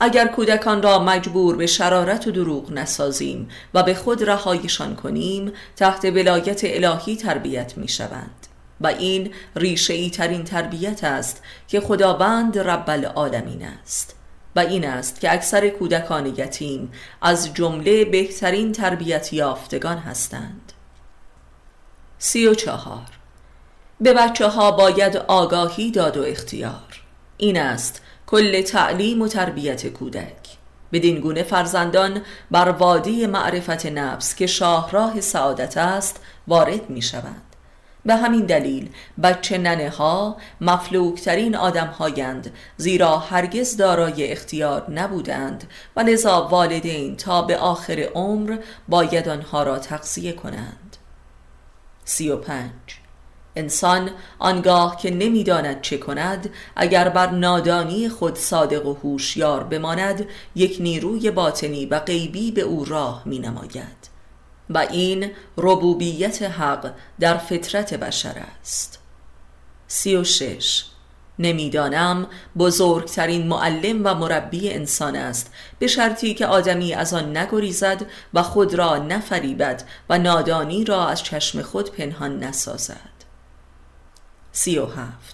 اگر 0.00 0.26
کودکان 0.26 0.82
را 0.82 0.98
مجبور 0.98 1.56
به 1.56 1.66
شرارت 1.66 2.26
و 2.26 2.30
دروغ 2.30 2.72
نسازیم 2.72 3.48
و 3.74 3.82
به 3.82 3.94
خود 3.94 4.22
رهایشان 4.22 4.96
کنیم 4.96 5.52
تحت 5.76 6.04
ولایت 6.04 6.60
الهی 6.64 7.16
تربیت 7.16 7.78
می 7.78 7.88
شوند. 7.88 8.39
و 8.80 8.86
این 8.86 9.30
ریشه 9.56 9.94
ای 9.94 10.10
ترین 10.10 10.44
تربیت 10.44 11.04
است 11.04 11.42
که 11.68 11.80
خداوند 11.80 12.58
رب 12.58 12.90
العالمین 12.90 13.62
است 13.62 14.16
و 14.56 14.60
این 14.60 14.86
است 14.86 15.20
که 15.20 15.32
اکثر 15.32 15.68
کودکان 15.68 16.26
یتیم 16.26 16.92
از 17.22 17.54
جمله 17.54 18.04
بهترین 18.04 18.72
تربیت 18.72 19.32
یافتگان 19.32 19.98
هستند. 19.98 20.72
سی 22.18 22.46
و 22.46 22.54
چهار. 22.54 23.06
به 24.00 24.12
بچه 24.12 24.48
ها 24.48 24.70
باید 24.70 25.16
آگاهی 25.16 25.90
داد 25.90 26.16
و 26.16 26.22
اختیار. 26.22 27.02
این 27.36 27.58
است 27.58 28.02
کل 28.26 28.62
تعلیم 28.62 29.22
و 29.22 29.28
تربیت 29.28 29.86
کودک. 29.86 30.50
بدین 30.92 31.20
گونه 31.20 31.42
فرزندان 31.42 32.22
بر 32.50 32.68
وادی 32.68 33.26
معرفت 33.26 33.86
نفس 33.86 34.34
که 34.34 34.46
شاهراه 34.46 35.20
سعادت 35.20 35.76
است 35.76 36.20
وارد 36.48 36.90
می 36.90 37.02
شوند 37.02 37.49
به 38.06 38.16
همین 38.16 38.46
دلیل 38.46 38.90
بچه 39.22 39.58
ننه 39.58 39.90
ها 39.90 40.36
مفلوکترین 40.60 41.56
آدم 41.56 41.86
هایند 41.86 42.52
زیرا 42.76 43.18
هرگز 43.18 43.76
دارای 43.76 44.32
اختیار 44.32 44.90
نبودند 44.90 45.64
و 45.96 46.00
لذا 46.00 46.48
والدین 46.48 47.16
تا 47.16 47.42
به 47.42 47.58
آخر 47.58 48.00
عمر 48.14 48.56
باید 48.88 49.28
آنها 49.28 49.62
را 49.62 49.78
تقصیه 49.78 50.32
کنند. 50.32 50.96
سی 52.04 52.28
و 52.28 52.36
پنج. 52.36 53.00
انسان 53.56 54.10
آنگاه 54.38 54.96
که 54.96 55.10
نمی‌داند 55.10 55.80
چه 55.80 55.98
کند 55.98 56.50
اگر 56.76 57.08
بر 57.08 57.30
نادانی 57.30 58.08
خود 58.08 58.36
صادق 58.36 58.86
و 58.86 58.94
هوشیار 58.94 59.64
بماند 59.64 60.26
یک 60.54 60.76
نیروی 60.80 61.30
باطنی 61.30 61.86
و 61.86 61.98
غیبی 61.98 62.50
به 62.50 62.60
او 62.60 62.84
راه 62.84 63.22
می 63.24 63.38
نماید 63.38 64.09
و 64.70 64.78
این 64.78 65.30
ربوبیت 65.56 66.42
حق 66.42 66.92
در 67.20 67.36
فطرت 67.38 67.94
بشر 67.94 68.36
است. 68.60 68.98
سی 69.86 70.16
و 70.16 70.24
شش. 70.24 70.84
نمی‌دانم 71.38 72.26
بزرگترین 72.58 73.46
معلم 73.46 74.00
و 74.04 74.14
مربی 74.14 74.72
انسان 74.72 75.16
است 75.16 75.52
به 75.78 75.86
شرطی 75.86 76.34
که 76.34 76.46
آدمی 76.46 76.94
از 76.94 77.14
آن 77.14 77.36
نگریزد 77.36 78.06
و 78.34 78.42
خود 78.42 78.74
را 78.74 78.96
نفریبد 78.96 79.82
و 80.08 80.18
نادانی 80.18 80.84
را 80.84 81.08
از 81.08 81.22
چشم 81.22 81.62
خود 81.62 81.92
پنهان 81.92 82.44
نسازد. 82.44 83.10
سی 84.52 84.78
و 84.78 84.86
هفت. 84.86 85.29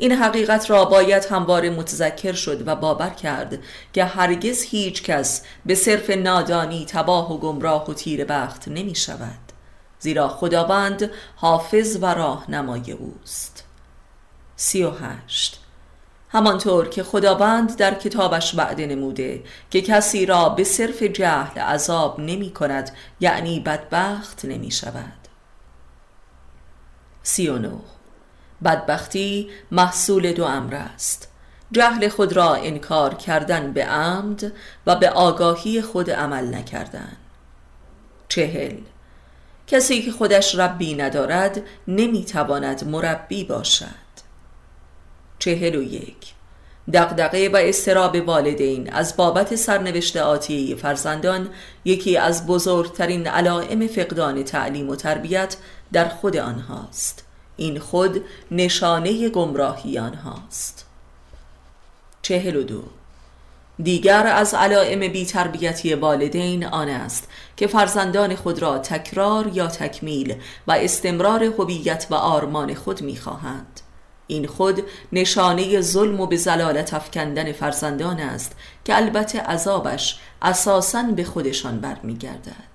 این 0.00 0.12
حقیقت 0.12 0.70
را 0.70 0.84
باید 0.84 1.24
همواره 1.24 1.70
متذکر 1.70 2.32
شد 2.32 2.68
و 2.68 2.76
باور 2.76 3.10
کرد 3.10 3.58
که 3.92 4.04
هرگز 4.04 4.62
هیچ 4.62 5.02
کس 5.02 5.42
به 5.66 5.74
صرف 5.74 6.10
نادانی 6.10 6.86
تباه 6.86 7.32
و 7.32 7.38
گمراه 7.38 7.90
و 7.90 7.94
تیر 7.94 8.24
بخت 8.24 8.68
نمی 8.68 8.94
شود. 8.94 9.38
زیرا 9.98 10.28
خداوند 10.28 11.10
حافظ 11.36 11.98
و 12.00 12.06
راهنمای 12.06 12.92
اوست. 12.92 13.64
سی 14.56 14.82
و 14.82 14.90
هشت. 14.90 15.60
همانطور 16.28 16.88
که 16.88 17.02
خداوند 17.02 17.76
در 17.76 17.94
کتابش 17.94 18.54
وعده 18.54 18.86
نموده 18.86 19.42
که 19.70 19.82
کسی 19.82 20.26
را 20.26 20.48
به 20.48 20.64
صرف 20.64 21.02
جهل 21.02 21.60
عذاب 21.60 22.20
نمی 22.20 22.50
کند 22.50 22.90
یعنی 23.20 23.60
بدبخت 23.60 24.44
نمی 24.44 24.70
شود. 24.70 25.28
سی 27.22 27.48
و 27.48 27.58
نو 27.58 27.78
بدبختی 28.64 29.50
محصول 29.70 30.32
دو 30.32 30.44
امر 30.44 30.74
است. 30.74 31.28
جهل 31.72 32.08
خود 32.08 32.32
را 32.32 32.54
انکار 32.54 33.14
کردن 33.14 33.72
به 33.72 33.84
عمد 33.84 34.52
و 34.86 34.96
به 34.96 35.10
آگاهی 35.10 35.82
خود 35.82 36.10
عمل 36.10 36.54
نکردن. 36.54 37.16
چهل. 38.28 38.76
کسی 39.66 40.02
که 40.02 40.12
خودش 40.12 40.54
ربی 40.54 40.94
ندارد 40.94 41.62
نمی‌تواند 41.88 42.88
مربی 42.88 43.44
باشد. 43.44 44.10
چهل 45.38 45.74
و 45.74 45.82
یک. 45.82 46.34
دقدقه 46.92 47.50
و 47.52 47.56
استراب 47.56 48.28
والدین 48.28 48.92
از 48.92 49.16
بابت 49.16 49.56
سرنوشت 49.56 50.16
آتیه 50.16 50.76
فرزندان 50.76 51.48
یکی 51.84 52.16
از 52.16 52.46
بزرگترین 52.46 53.26
علائم 53.26 53.86
فقدان 53.86 54.42
تعلیم 54.44 54.88
و 54.88 54.96
تربیت 54.96 55.56
در 55.92 56.08
خود 56.08 56.36
آنهاست. 56.36 57.29
این 57.60 57.78
خود 57.78 58.24
نشانه 58.50 59.28
گمراهی 59.28 59.98
آنهاست 59.98 60.86
چهل 62.22 62.56
و 62.56 62.62
دو. 62.62 62.82
دیگر 63.82 64.26
از 64.26 64.54
علائم 64.54 65.12
بی 65.12 65.26
تربیتی 65.26 65.94
والدین 65.94 66.66
آن 66.66 66.88
است 66.88 67.28
که 67.56 67.66
فرزندان 67.66 68.36
خود 68.36 68.62
را 68.62 68.78
تکرار 68.78 69.46
یا 69.46 69.66
تکمیل 69.66 70.34
و 70.66 70.72
استمرار 70.72 71.44
هویت 71.44 72.06
و 72.10 72.14
آرمان 72.14 72.74
خود 72.74 73.02
می‌خواهند. 73.02 73.80
این 74.26 74.46
خود 74.46 74.82
نشانه 75.12 75.80
ظلم 75.80 76.20
و 76.20 76.26
به 76.26 76.36
زلالت 76.36 76.94
افکندن 76.94 77.52
فرزندان 77.52 78.20
است 78.20 78.56
که 78.84 78.96
البته 78.96 79.40
عذابش 79.40 80.20
اساساً 80.42 81.02
به 81.02 81.24
خودشان 81.24 81.80
برمیگردد. 81.80 82.70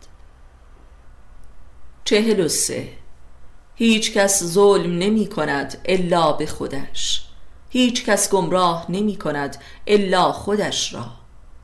چهل 2.05 2.45
و 2.45 2.47
سه. 2.47 3.04
هیچ 3.75 4.13
کس 4.13 4.43
ظلم 4.43 4.97
نمی 4.97 5.27
کند 5.27 5.77
الا 5.85 6.31
به 6.31 6.45
خودش. 6.45 7.25
هیچ 7.69 8.05
کس 8.05 8.29
گمراه 8.29 8.85
نمی 8.89 9.15
کند 9.15 9.57
الا 9.87 10.31
خودش 10.31 10.93
را. 10.93 11.05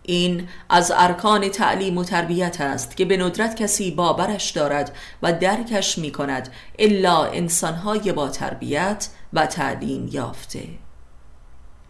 این 0.03 0.49
از 0.69 0.91
ارکان 0.95 1.49
تعلیم 1.49 1.97
و 1.97 2.03
تربیت 2.03 2.61
است 2.61 2.97
که 2.97 3.05
به 3.05 3.17
ندرت 3.17 3.55
کسی 3.55 3.91
باورش 3.91 4.51
دارد 4.51 4.95
و 5.21 5.33
درکش 5.33 5.97
می 5.97 6.11
کند 6.11 6.49
الا 6.79 7.23
انسانهای 7.23 8.11
با 8.11 8.29
تربیت 8.29 9.09
و 9.33 9.45
تعلیم 9.45 10.09
یافته. 10.11 10.63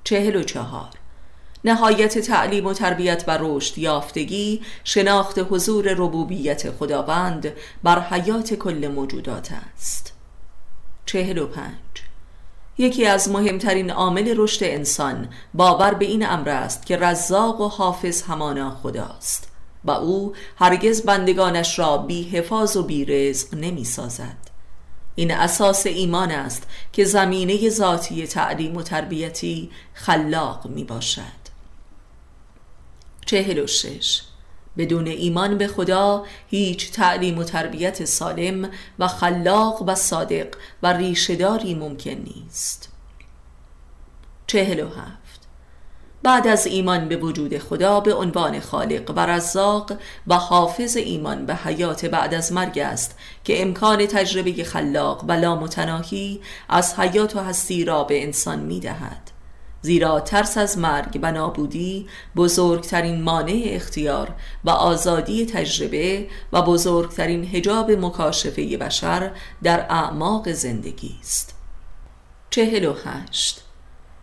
چهل 0.03 0.35
و 0.35 0.43
چهار. 0.43 1.00
نهایت 1.63 2.20
تعلیم 2.20 2.65
و 2.65 2.74
تربیت 2.74 3.24
و 3.27 3.38
رشد 3.41 3.77
یافتگی 3.77 4.62
شناخت 4.84 5.39
حضور 5.50 5.94
ربوبیت 5.94 6.72
خداوند 6.72 7.51
بر 7.84 8.00
حیات 8.00 8.53
کل 8.53 8.91
موجودات 8.96 9.50
است. 9.51 10.13
چهل 11.06 11.38
و 11.38 11.48
پنج. 11.48 11.75
یکی 12.77 13.06
از 13.06 13.30
مهمترین 13.30 13.91
عامل 13.91 14.34
رشد 14.38 14.63
انسان 14.63 15.30
باور 15.53 15.94
به 15.94 16.06
این 16.06 16.25
امر 16.25 16.50
است 16.50 16.86
که 16.86 16.98
رزاق 16.98 17.62
و 17.62 17.68
حافظ 17.68 18.22
همانا 18.22 18.77
خداست 18.84 19.51
و 19.86 19.91
او 19.91 20.34
هرگز 20.58 21.01
بندگانش 21.01 21.80
را 21.80 21.98
بی 21.98 22.24
حفاظ 22.24 22.77
و 22.77 22.84
بی 22.84 23.06
رزق 23.06 23.56
نمی 23.56 23.84
سازد. 23.84 24.38
این 25.15 25.32
اساس 25.32 25.86
ایمان 25.86 26.32
است 26.32 26.63
که 26.94 27.06
زمینه 27.06 27.70
ذاتی 27.70 28.27
تعلیم 28.27 28.77
و 28.77 28.84
تربیتی 28.84 29.70
خلاق 29.94 30.68
می 30.68 30.84
باشد. 30.84 31.40
چهل 33.25 33.59
و 33.59 33.67
شش. 33.67 34.21
بدون 34.77 35.07
ایمان 35.07 35.57
به 35.57 35.67
خدا 35.67 36.25
هیچ 36.47 36.91
تعلیم 36.91 37.37
و 37.37 37.43
تربیت 37.43 38.05
سالم 38.05 38.69
و 38.99 39.07
خلاق 39.07 39.81
و 39.81 39.95
صادق 39.95 40.47
و 40.83 40.93
ریشهداری 40.93 41.73
ممکن 41.73 42.11
نیست. 42.11 42.89
چهل 44.47 44.79
و 44.79 44.87
هفت. 44.87 45.21
بعد 46.23 46.47
از 46.47 46.67
ایمان 46.67 47.07
به 47.07 47.17
وجود 47.17 47.57
خدا 47.57 47.99
به 47.99 48.13
عنوان 48.13 48.59
خالق 48.59 49.13
و 49.15 49.19
رزاق 49.25 49.91
و 50.27 50.35
حافظ 50.35 50.97
ایمان 50.97 51.45
به 51.45 51.55
حیات 51.55 52.05
بعد 52.05 52.33
از 52.33 52.53
مرگ 52.53 52.79
است 52.79 53.17
که 53.43 53.61
امکان 53.61 54.05
تجربه 54.05 54.63
خلاق 54.63 55.25
و 55.27 55.31
لامتناهی 55.31 56.41
از 56.69 56.99
حیات 56.99 57.35
و 57.35 57.39
هستی 57.39 57.85
را 57.85 58.03
به 58.03 58.23
انسان 58.23 58.59
می 58.59 58.79
دهد 58.79 59.30
زیرا 59.81 60.19
ترس 60.19 60.57
از 60.57 60.77
مرگ 60.77 61.19
و 61.21 61.31
نابودی 61.31 62.07
بزرگترین 62.35 63.21
مانع 63.21 63.63
اختیار 63.65 64.35
و 64.63 64.69
آزادی 64.69 65.45
تجربه 65.45 66.27
و 66.53 66.61
بزرگترین 66.61 67.43
هجاب 67.43 67.91
مکاشفه 67.91 68.77
بشر 68.77 69.31
در 69.63 69.85
اعماق 69.89 70.51
زندگی 70.51 71.15
است. 71.21 71.55
چهل 72.50 72.85
و 72.85 72.93
هشت. 73.05 73.61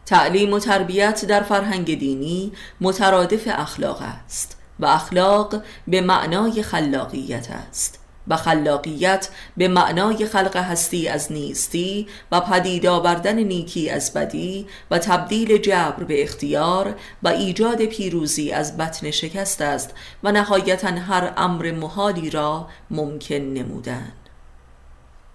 تعلیم 0.06 0.52
و 0.52 0.58
تربیت 0.58 1.24
در 1.24 1.42
فرهنگ 1.42 1.98
دینی 1.98 2.52
مترادف 2.80 3.42
اخلاق 3.46 4.02
است 4.02 4.56
و 4.80 4.86
اخلاق 4.86 5.62
به 5.88 6.00
معنای 6.00 6.62
خلاقیت 6.62 7.50
است. 7.50 7.98
و 8.28 8.36
خلاقیت 8.36 9.28
به 9.56 9.68
معنای 9.68 10.26
خلق 10.26 10.56
هستی 10.56 11.08
از 11.08 11.32
نیستی 11.32 12.06
و 12.32 12.40
پدید 12.40 12.86
آوردن 12.86 13.38
نیکی 13.38 13.90
از 13.90 14.12
بدی 14.12 14.66
و 14.90 14.98
تبدیل 14.98 15.58
جبر 15.58 16.04
به 16.04 16.22
اختیار 16.22 16.94
و 17.22 17.28
ایجاد 17.28 17.84
پیروزی 17.84 18.52
از 18.52 18.76
بطن 18.76 19.10
شکست 19.10 19.60
است 19.60 19.94
و 20.22 20.32
نهایتا 20.32 20.88
هر 20.88 21.32
امر 21.36 21.70
محالی 21.70 22.30
را 22.30 22.68
ممکن 22.90 23.34
نمودن. 23.34 24.12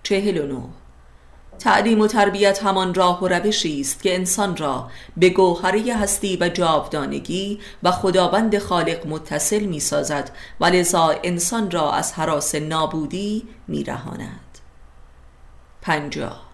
چهل 0.04 0.38
و 0.38 0.48
نو 0.48 0.83
تعلیم 1.60 2.02
و 2.02 2.08
تربیت 2.08 2.64
همان 2.64 2.94
راه 2.94 3.24
و 3.24 3.28
روشی 3.28 3.82
است 3.82 4.04
که 4.04 4.16
انسان 4.16 4.58
را 4.58 4.90
به 5.18 5.30
گوهره 5.30 5.96
هستی 5.96 6.38
و 6.42 6.50
جاودانگی 6.50 7.60
و 7.84 7.92
خداوند 7.92 8.58
خالق 8.58 9.08
متصل 9.08 9.64
می 9.64 9.80
سازد 9.80 10.32
و 10.60 10.66
لذا 10.66 11.16
انسان 11.24 11.72
را 11.72 11.92
از 11.92 12.14
حراس 12.14 12.56
نابودی 12.56 13.48
می 13.68 13.84
رهاند. 13.84 14.60
پنجاه. 15.82 16.54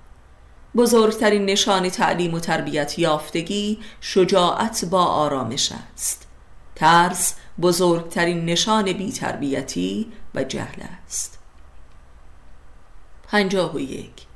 بزرگترین 0.75 1.46
نشان 1.46 1.89
تعلیم 1.89 2.34
و 2.34 2.39
تربیت 2.39 3.00
یافتگی 3.00 3.79
شجاعت 4.01 4.86
با 4.86 5.06
آرامش 5.06 5.72
است. 5.94 6.27
ترس 6.75 7.36
بزرگترین 7.62 8.46
نشان 8.46 8.94
بیتربیتی 8.94 10.12
و 10.36 10.44
جهل 10.44 10.82
است. 11.06 11.39
پنجاه 13.27 13.75
و 13.75 13.79
یک. 13.79 14.28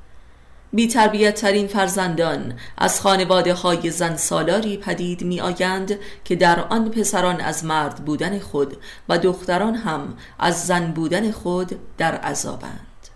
بی 0.74 0.88
تربیت 0.88 1.34
ترین 1.40 1.66
فرزندان 1.66 2.54
از 2.78 3.00
خانواده 3.00 3.54
های 3.54 3.90
زن 3.90 4.16
سالاری 4.16 4.76
پدید 4.76 5.24
می 5.24 5.40
آیند 5.40 5.98
که 6.24 6.36
در 6.36 6.60
آن 6.60 6.90
پسران 6.90 7.40
از 7.40 7.64
مرد 7.64 8.04
بودن 8.04 8.38
خود 8.38 8.76
و 9.08 9.18
دختران 9.18 9.74
هم 9.74 10.16
از 10.38 10.66
زن 10.66 10.92
بودن 10.92 11.30
خود 11.30 11.78
در 11.98 12.14
عذابند. 12.14 13.08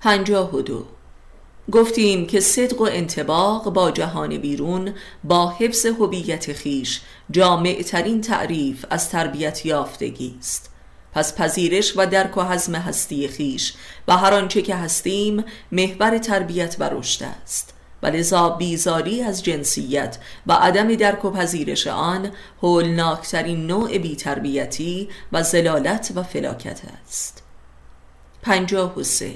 پنجاه 0.00 0.54
و 0.54 0.62
دو. 0.62 0.84
گفتیم 1.72 2.26
که 2.26 2.40
صدق 2.40 2.80
و 2.80 2.88
انتباق 2.90 3.72
با 3.72 3.90
جهان 3.90 4.38
بیرون 4.38 4.94
با 5.24 5.50
حفظ 5.50 5.86
هویت 5.86 6.52
خیش 6.52 7.00
جامع 7.30 7.82
ترین 7.82 8.20
تعریف 8.20 8.84
از 8.90 9.10
تربیت 9.10 9.66
یافتگی 9.66 10.36
است. 10.38 10.73
پس 11.14 11.34
پذیرش 11.34 11.92
و 11.96 12.06
درک 12.06 12.36
و 12.36 12.42
حزم 12.42 12.74
هستی 12.74 13.28
خیش 13.28 13.74
و 14.08 14.16
هر 14.16 14.34
آنچه 14.34 14.62
که 14.62 14.74
هستیم 14.74 15.44
محور 15.72 16.18
تربیت 16.18 16.76
و 16.78 16.88
رشد 16.88 17.24
است. 17.42 17.74
و 18.02 18.06
لذا 18.06 18.48
بیزاری 18.50 19.22
از 19.22 19.42
جنسیت 19.42 20.18
و 20.46 20.52
عدم 20.52 20.94
درک 20.94 21.24
و 21.24 21.30
پذیرش 21.30 21.86
آن 21.86 22.30
هولناکترین 22.62 23.66
نوع 23.66 23.98
بیتربیتی 23.98 25.08
و 25.32 25.42
زلالت 25.42 26.12
و 26.14 26.22
فلاکت 26.22 26.80
است. 27.06 27.42
پنجاه 28.42 28.98
و 28.98 29.02
سه. 29.02 29.34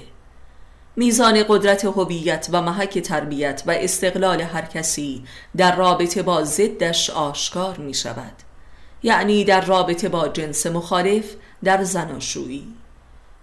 میزان 0.97 1.45
قدرت 1.49 1.85
هویت 1.85 2.49
و 2.53 2.63
محک 2.63 2.99
تربیت 2.99 3.63
و 3.67 3.71
استقلال 3.71 4.41
هر 4.41 4.63
کسی 4.63 5.25
در 5.57 5.77
رابطه 5.77 6.23
با 6.23 6.45
ضدش 6.45 7.11
آشکار 7.11 7.77
می 7.77 7.95
شود 7.95 8.33
یعنی 9.03 9.45
در 9.45 9.61
رابطه 9.61 10.09
با 10.09 10.29
جنس 10.29 10.67
مخالف 10.67 11.35
در 11.65 11.85
زناشویی. 11.85 12.75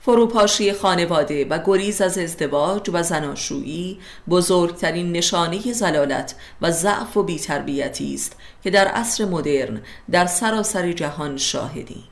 فروپاشی 0.05 0.73
خانواده 0.73 1.45
و 1.45 1.59
گریز 1.65 2.01
از 2.01 2.17
ازدواج 2.17 2.89
و 2.93 3.03
زناشویی 3.03 3.99
بزرگترین 4.29 5.11
نشانه 5.11 5.73
زلالت 5.73 6.35
و 6.61 6.71
ضعف 6.71 7.17
و 7.17 7.23
بیتربیتی 7.23 8.13
است 8.13 8.35
که 8.63 8.69
در 8.69 8.87
عصر 8.87 9.25
مدرن 9.25 9.81
در 10.11 10.25
سراسر 10.25 10.91
جهان 10.91 11.37
شاهدیم 11.37 12.03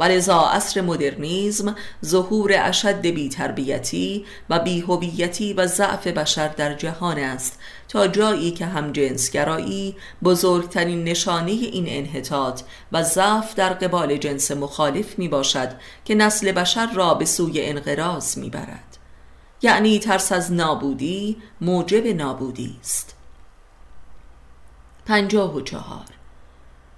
و 0.00 0.04
لذا 0.04 0.40
عصر 0.40 0.80
مدرنیزم 0.80 1.76
ظهور 2.04 2.54
اشد 2.58 3.00
بیتربیتی 3.00 4.24
و 4.50 4.58
بیهویتی 4.58 5.52
و 5.54 5.66
ضعف 5.66 6.06
بشر 6.06 6.48
در 6.48 6.74
جهان 6.74 7.18
است 7.18 7.58
تا 7.88 8.06
جایی 8.06 8.50
که 8.50 8.66
هم 8.66 8.92
جنسگرایی 8.92 9.96
بزرگترین 10.24 11.04
نشانه 11.04 11.50
این 11.50 11.84
انحطاط 11.88 12.62
و 12.92 13.02
ضعف 13.02 13.54
در 13.54 13.72
قبال 13.72 14.16
جنس 14.16 14.50
مخالف 14.50 15.18
می 15.18 15.28
باشد 15.28 15.68
که 16.04 16.14
نسل 16.14 16.52
بشر 16.52 16.92
را 16.92 17.14
به 17.14 17.24
سوی 17.24 17.62
انقراض 17.64 18.38
می 18.38 18.50
برد 18.50 18.98
یعنی 19.62 19.98
ترس 19.98 20.32
از 20.32 20.52
نابودی 20.52 21.36
موجب 21.60 22.06
نابودی 22.06 22.76
است. 22.80 23.14
پنجاه 25.06 25.56
و 25.56 25.60
چهار. 25.60 26.04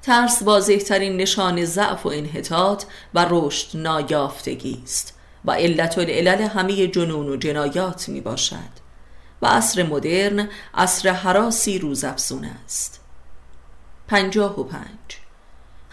ترس 0.02 0.42
واضحترین 0.42 1.16
نشان 1.16 1.64
ضعف 1.64 2.06
و 2.06 2.08
انحطاط 2.08 2.84
و 3.14 3.26
رشد 3.30 3.78
نایافتگی 3.78 4.80
است 4.84 5.18
و 5.44 5.52
علت 5.52 5.98
العلل 5.98 6.42
همه 6.42 6.86
جنون 6.86 7.28
و 7.28 7.36
جنایات 7.36 8.08
می 8.08 8.20
باشد 8.20 8.79
و 9.42 9.46
عصر 9.46 9.82
مدرن 9.82 10.48
عصر 10.74 11.08
حراسی 11.08 11.78
روزافزون 11.78 12.44
است. 12.44 13.00
پنجاه 14.08 14.60
و 14.60 14.64
پنج. 14.64 15.20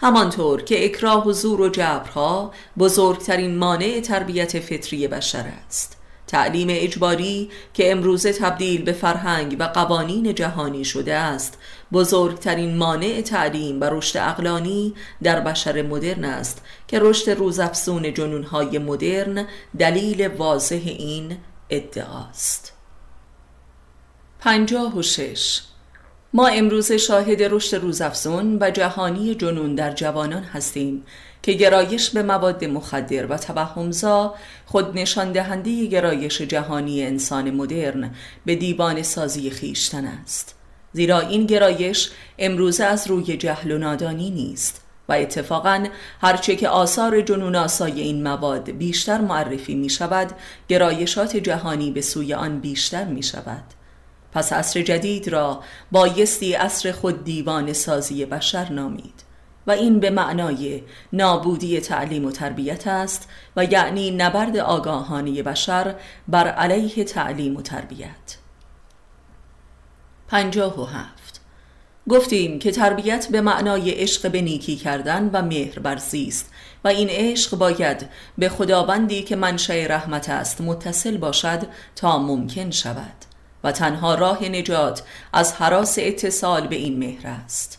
همانطور 0.00 0.62
که 0.62 0.84
اکراه 0.84 1.28
و 1.28 1.32
زور 1.32 1.60
و 1.60 1.68
جبرها 1.68 2.52
بزرگترین 2.78 3.58
مانع 3.58 4.00
تربیت 4.00 4.60
فطری 4.60 5.08
بشر 5.08 5.52
است. 5.66 5.98
تعلیم 6.26 6.68
اجباری 6.70 7.50
که 7.74 7.92
امروزه 7.92 8.32
تبدیل 8.32 8.82
به 8.82 8.92
فرهنگ 8.92 9.56
و 9.58 9.62
قوانین 9.64 10.34
جهانی 10.34 10.84
شده 10.84 11.14
است 11.14 11.58
بزرگترین 11.92 12.76
مانع 12.76 13.20
تعلیم 13.20 13.80
و 13.80 13.84
رشد 13.84 14.18
اقلانی 14.18 14.94
در 15.22 15.40
بشر 15.40 15.82
مدرن 15.82 16.24
است 16.24 16.62
که 16.88 16.98
رشد 16.98 17.30
روزافزون 17.30 18.14
جنونهای 18.14 18.78
مدرن 18.78 19.46
دلیل 19.78 20.28
واضح 20.28 20.80
این 20.84 21.36
ادعاست. 21.70 22.77
پنجاه 24.40 24.98
و 24.98 25.02
شش. 25.02 25.60
ما 26.32 26.46
امروز 26.46 26.92
شاهد 26.92 27.42
رشد 27.42 27.76
روزافزون 27.76 28.58
و 28.60 28.70
جهانی 28.70 29.34
جنون 29.34 29.74
در 29.74 29.90
جوانان 29.90 30.42
هستیم 30.42 31.04
که 31.42 31.52
گرایش 31.52 32.10
به 32.10 32.22
مواد 32.22 32.64
مخدر 32.64 33.26
و 33.26 33.36
توهمزا 33.36 34.34
خود 34.66 34.98
نشان 34.98 35.32
دهنده 35.32 35.86
گرایش 35.86 36.42
جهانی 36.42 37.02
انسان 37.02 37.50
مدرن 37.50 38.10
به 38.44 38.54
دیوان 38.54 39.02
سازی 39.02 39.50
خیشتن 39.50 40.04
است. 40.04 40.54
زیرا 40.92 41.20
این 41.20 41.46
گرایش 41.46 42.10
امروزه 42.38 42.84
از 42.84 43.06
روی 43.06 43.36
جهل 43.36 43.70
و 43.70 43.78
نادانی 43.78 44.30
نیست 44.30 44.80
و 45.08 45.12
اتفاقا 45.12 45.86
هرچه 46.20 46.56
که 46.56 46.68
آثار 46.68 47.20
جنون 47.20 47.56
آسای 47.56 48.00
این 48.00 48.22
مواد 48.22 48.70
بیشتر 48.70 49.20
معرفی 49.20 49.74
می 49.74 49.90
شود 49.90 50.32
گرایشات 50.68 51.36
جهانی 51.36 51.90
به 51.90 52.00
سوی 52.00 52.34
آن 52.34 52.60
بیشتر 52.60 53.04
می 53.04 53.22
شود 53.22 53.77
پس 54.32 54.52
عصر 54.52 54.82
جدید 54.82 55.28
را 55.28 55.62
بایستی 55.92 56.54
عصر 56.54 56.92
خود 56.92 57.24
دیوان 57.24 57.72
سازی 57.72 58.26
بشر 58.26 58.72
نامید 58.72 59.28
و 59.66 59.70
این 59.70 60.00
به 60.00 60.10
معنای 60.10 60.82
نابودی 61.12 61.80
تعلیم 61.80 62.24
و 62.24 62.30
تربیت 62.30 62.86
است 62.86 63.28
و 63.56 63.64
یعنی 63.64 64.10
نبرد 64.10 64.56
آگاهانه 64.56 65.42
بشر 65.42 65.94
بر 66.28 66.48
علیه 66.48 67.04
تعلیم 67.04 67.56
و 67.56 67.62
تربیت. 67.62 68.36
پنجاه 70.28 70.80
و 70.80 70.84
هفت. 70.84 71.40
گفتیم 72.08 72.58
که 72.58 72.70
تربیت 72.70 73.28
به 73.30 73.40
معنای 73.40 73.90
عشق 73.90 74.30
به 74.30 74.40
نیکی 74.40 74.76
کردن 74.76 75.30
و 75.32 75.42
مهر 75.42 75.78
برزیست 75.78 76.50
و 76.84 76.88
این 76.88 77.08
عشق 77.10 77.56
باید 77.56 78.08
به 78.38 78.48
خداوندی 78.48 79.22
که 79.22 79.36
منشأ 79.36 79.86
رحمت 79.86 80.28
است 80.28 80.60
متصل 80.60 81.16
باشد 81.16 81.62
تا 81.96 82.18
ممکن 82.18 82.70
شود. 82.70 83.17
تنها 83.72 84.14
راه 84.14 84.44
نجات 84.44 85.02
از 85.32 85.52
حراس 85.52 85.98
اتصال 85.98 86.66
به 86.66 86.76
این 86.76 86.98
مهر 86.98 87.26
است. 87.26 87.78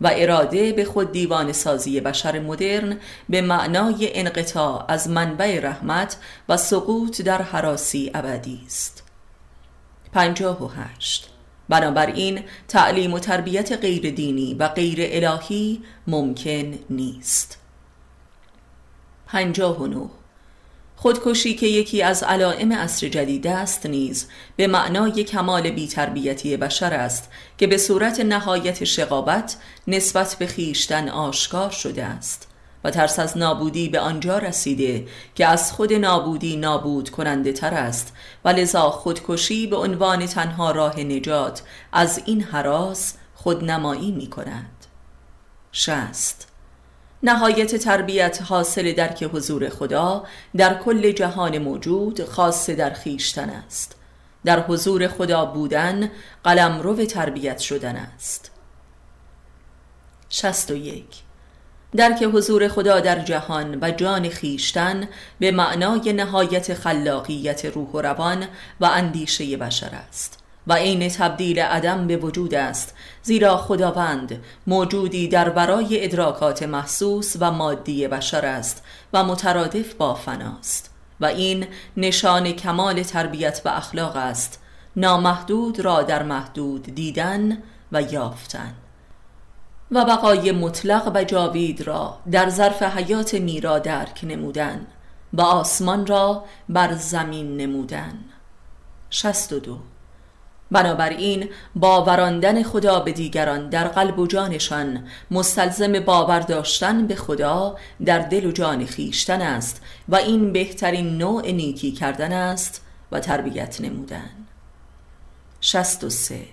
و 0.00 0.10
اراده 0.12 0.72
به 0.72 0.84
خود 0.84 1.12
دیوان 1.12 1.52
سازی 1.52 2.00
بشر 2.00 2.38
مدرن 2.38 2.96
به 3.28 3.40
معنای 3.40 4.18
انقطاع 4.18 4.84
از 4.88 5.08
منبع 5.08 5.60
رحمت 5.60 6.16
و 6.48 6.56
سقوط 6.56 7.22
در 7.22 7.42
حراسی 7.42 8.10
ابدی 8.14 8.60
است. 8.66 9.02
پنجاه 10.12 10.64
و 10.64 10.68
هشت. 10.68 11.30
بنابراین 11.68 12.42
تعلیم 12.68 13.14
و 13.14 13.18
تربیت 13.18 13.72
غیر 13.72 14.10
دینی 14.10 14.54
و 14.54 14.68
غیر 14.68 14.98
الهی 15.00 15.82
ممکن 16.06 16.78
نیست. 16.90 17.58
پنجاه 19.26 19.78
و 19.78 19.86
نو 19.86 20.08
خودکشی 20.96 21.54
که 21.54 21.66
یکی 21.66 22.02
از 22.02 22.22
علائم 22.22 22.72
عصر 22.72 23.08
جدید 23.08 23.46
است 23.46 23.86
نیز 23.86 24.28
به 24.56 24.66
معنای 24.66 25.24
کمال 25.24 25.70
بیتربیتی 25.70 26.56
بشر 26.56 26.94
است 26.94 27.30
که 27.58 27.66
به 27.66 27.78
صورت 27.78 28.20
نهایت 28.20 28.84
شقابت 28.84 29.56
نسبت 29.86 30.36
به 30.38 30.46
خیشتن 30.46 31.08
آشکار 31.08 31.70
شده 31.70 32.04
است 32.04 32.48
و 32.84 32.90
ترس 32.90 33.18
از 33.18 33.38
نابودی 33.38 33.88
به 33.88 34.00
آنجا 34.00 34.38
رسیده 34.38 35.06
که 35.34 35.46
از 35.46 35.72
خود 35.72 35.92
نابودی 35.92 36.56
نابود 36.56 37.10
کننده 37.10 37.52
تر 37.52 37.74
است 37.74 38.12
و 38.44 38.48
لذا 38.48 38.90
خودکشی 38.90 39.66
به 39.66 39.76
عنوان 39.76 40.26
تنها 40.26 40.70
راه 40.70 41.00
نجات 41.00 41.62
از 41.92 42.22
این 42.26 42.42
حراس 42.42 43.14
خودنمایی 43.34 44.12
می 44.12 44.30
کند 44.30 44.86
شست 45.72 46.45
نهایت 47.26 47.76
تربیت 47.76 48.42
حاصل 48.42 48.92
درک 48.92 49.22
حضور 49.22 49.68
خدا 49.68 50.24
در 50.56 50.78
کل 50.78 51.12
جهان 51.12 51.58
موجود 51.58 52.24
خاص 52.24 52.70
در 52.70 52.90
خیشتن 52.90 53.50
است. 53.50 53.96
در 54.44 54.60
حضور 54.60 55.08
خدا 55.08 55.44
بودن 55.44 56.10
قلم 56.44 56.80
رو 56.80 57.04
تربیت 57.04 57.58
شدن 57.58 57.96
است. 57.96 58.50
شست 60.30 60.70
و 60.70 60.74
یک. 60.76 61.22
درک 61.96 62.22
حضور 62.22 62.68
خدا 62.68 63.00
در 63.00 63.18
جهان 63.18 63.78
و 63.82 63.90
جان 63.90 64.28
خیشتن 64.28 65.08
به 65.38 65.50
معنای 65.50 66.12
نهایت 66.12 66.74
خلاقیت 66.74 67.64
روح 67.64 67.88
و 67.88 68.00
روان 68.00 68.46
و 68.80 68.84
اندیشه 68.84 69.56
بشر 69.56 69.90
است. 70.08 70.45
و 70.66 70.74
عین 70.74 71.08
تبدیل 71.08 71.58
عدم 71.58 72.06
به 72.06 72.16
وجود 72.16 72.54
است 72.54 72.94
زیرا 73.22 73.56
خداوند 73.56 74.44
موجودی 74.66 75.28
در 75.28 75.48
برای 75.48 76.04
ادراکات 76.04 76.62
محسوس 76.62 77.36
و 77.40 77.50
مادی 77.50 78.08
بشر 78.08 78.46
است 78.46 78.84
و 79.12 79.24
مترادف 79.24 79.94
با 79.94 80.14
فناست. 80.14 80.90
و 81.20 81.26
این 81.26 81.66
نشان 81.96 82.52
کمال 82.52 83.02
تربیت 83.02 83.62
و 83.64 83.68
اخلاق 83.68 84.16
است 84.16 84.62
نامحدود 84.96 85.80
را 85.80 86.02
در 86.02 86.22
محدود 86.22 86.94
دیدن 86.94 87.62
و 87.92 88.02
یافتن. 88.02 88.74
و 89.90 90.04
بقای 90.04 90.52
مطلق 90.52 91.12
و 91.14 91.24
جاوید 91.24 91.82
را 91.82 92.18
در 92.30 92.48
ظرف 92.48 92.82
حیات 92.82 93.34
میرا 93.34 93.78
درک 93.78 94.20
نمودن 94.22 94.86
و 95.32 95.42
آسمان 95.42 96.06
را 96.06 96.44
بر 96.68 96.94
زمین 96.94 97.56
نمودن. 97.56 98.18
شست 99.10 99.52
و 99.52 99.58
دو 99.58 99.78
بنابراین 100.70 101.48
باوراندن 101.74 102.62
خدا 102.62 103.00
به 103.00 103.12
دیگران 103.12 103.68
در 103.68 103.88
قلب 103.88 104.18
و 104.18 104.26
جانشان 104.26 105.06
مستلزم 105.30 106.00
باور 106.00 106.40
داشتن 106.40 107.06
به 107.06 107.16
خدا 107.16 107.76
در 108.04 108.18
دل 108.18 108.46
و 108.46 108.52
جان 108.52 108.86
خیشتن 108.86 109.42
است 109.42 109.82
و 110.08 110.16
این 110.16 110.52
بهترین 110.52 111.18
نوع 111.18 111.50
نیکی 111.50 111.92
کردن 111.92 112.32
است 112.32 112.82
و 113.12 113.20
تربیت 113.20 113.80
نمودن. 113.80 114.30
شست 115.60 116.04
و 116.04 116.10
سه. 116.10 116.44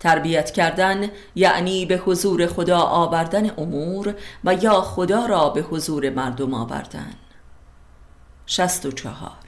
تربیت 0.00 0.50
کردن 0.50 1.08
یعنی 1.34 1.86
به 1.86 1.96
حضور 1.96 2.46
خدا 2.46 2.78
آوردن 2.78 3.50
امور 3.58 4.14
و 4.44 4.54
یا 4.54 4.80
خدا 4.80 5.26
را 5.26 5.48
به 5.48 5.62
حضور 5.62 6.10
مردم 6.10 6.54
آوردن. 6.54 7.14
شست 8.46 8.86
و 8.86 8.92
چهار. 8.92 9.47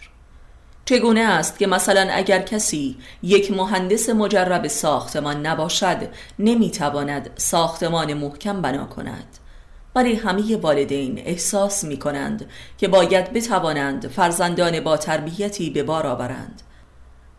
چگونه 0.90 1.20
است 1.20 1.58
که 1.58 1.66
مثلا 1.66 2.08
اگر 2.12 2.38
کسی 2.38 2.96
یک 3.22 3.52
مهندس 3.52 4.08
مجرب 4.08 4.66
ساختمان 4.66 5.46
نباشد 5.46 5.96
نمی‌تواند 6.38 7.30
ساختمان 7.36 8.14
محکم 8.14 8.62
بنا 8.62 8.86
کند؟ 8.86 9.38
ولی 9.94 10.14
همه 10.14 10.56
والدین 10.56 11.18
احساس 11.18 11.84
می 11.84 11.96
کنند 11.96 12.50
که 12.78 12.88
باید 12.88 13.32
بتوانند 13.32 14.08
فرزندان 14.08 14.80
با 14.80 14.96
تربیتی 14.96 15.70
به 15.70 15.82
بار 15.82 16.06
آورند. 16.06 16.62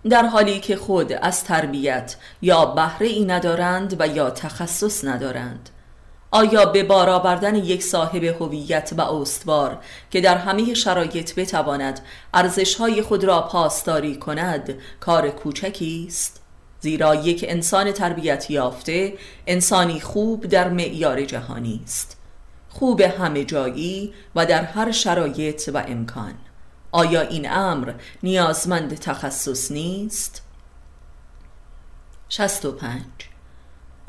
در 0.10 0.26
حالی 0.26 0.60
که 0.60 0.76
خود 0.76 1.14
از 1.14 1.44
تربیت 1.44 2.16
یا 2.42 2.66
بهره 2.66 3.08
ای 3.08 3.26
ندارند 3.26 3.96
و 4.00 4.08
یا 4.08 4.30
تخصص 4.30 5.06
ندارند. 5.06 5.70
آیا 6.32 6.66
به 6.66 6.84
بار 6.84 7.10
آوردن 7.10 7.56
یک 7.56 7.84
صاحب 7.84 8.24
هویت 8.24 8.94
و 8.98 9.02
استوار 9.02 9.84
که 10.12 10.22
در 10.22 10.38
همه 10.38 10.74
شرایط 10.74 11.36
بتواند 11.36 12.00
ارزشهای 12.34 13.02
خود 13.02 13.24
را 13.24 13.42
پاسداری 13.42 14.16
کند 14.16 14.74
کار 15.00 15.30
کوچکی 15.30 16.06
است؟ 16.08 16.42
زیرا 16.80 17.16
یک 17.16 17.46
انسان 17.48 17.92
تربیت 17.92 18.52
یافته 18.52 19.14
انسانی 19.48 20.00
خوب 20.00 20.46
در 20.46 20.70
معیار 20.70 21.26
جهانی 21.26 21.82
است. 21.84 22.18
خوب 22.70 23.02
همه 23.02 23.46
جایی 23.46 24.14
و 24.36 24.46
در 24.46 24.64
هر 24.64 24.92
شرایط 24.92 25.70
و 25.74 25.84
امکان. 25.88 26.34
آیا 26.92 27.22
این 27.22 27.52
امر 27.52 27.94
نیازمند 28.24 28.94
تخصص 28.94 29.72
نیست؟ 29.72 30.42
65 32.30 33.02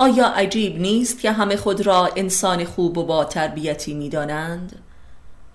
آیا 0.03 0.27
عجیب 0.27 0.81
نیست 0.81 1.21
که 1.21 1.33
همه 1.33 1.57
خود 1.57 1.87
را 1.87 2.11
انسان 2.17 2.65
خوب 2.65 2.99
و 2.99 3.05
با 3.05 3.25
تربیتی 3.25 3.95
می 3.95 4.09
دانند؟ 4.09 4.79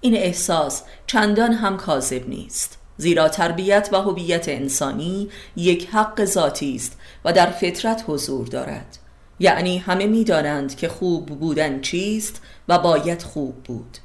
این 0.01 0.15
احساس 0.15 0.83
چندان 1.07 1.53
هم 1.53 1.77
کاذب 1.77 2.29
نیست 2.29 2.77
زیرا 2.97 3.29
تربیت 3.29 3.89
و 3.91 4.01
هویت 4.01 4.49
انسانی 4.49 5.29
یک 5.55 5.87
حق 5.89 6.25
ذاتی 6.25 6.75
است 6.75 6.97
و 7.25 7.33
در 7.33 7.45
فطرت 7.51 8.03
حضور 8.07 8.47
دارد. 8.47 8.97
یعنی 9.39 9.77
همه 9.77 10.05
می‌دانند 10.05 10.75
که 10.75 10.89
خوب 10.89 11.25
بودن 11.25 11.81
چیست 11.81 12.41
و 12.67 12.79
باید 12.79 13.21
خوب 13.21 13.55
بود. 13.63 13.97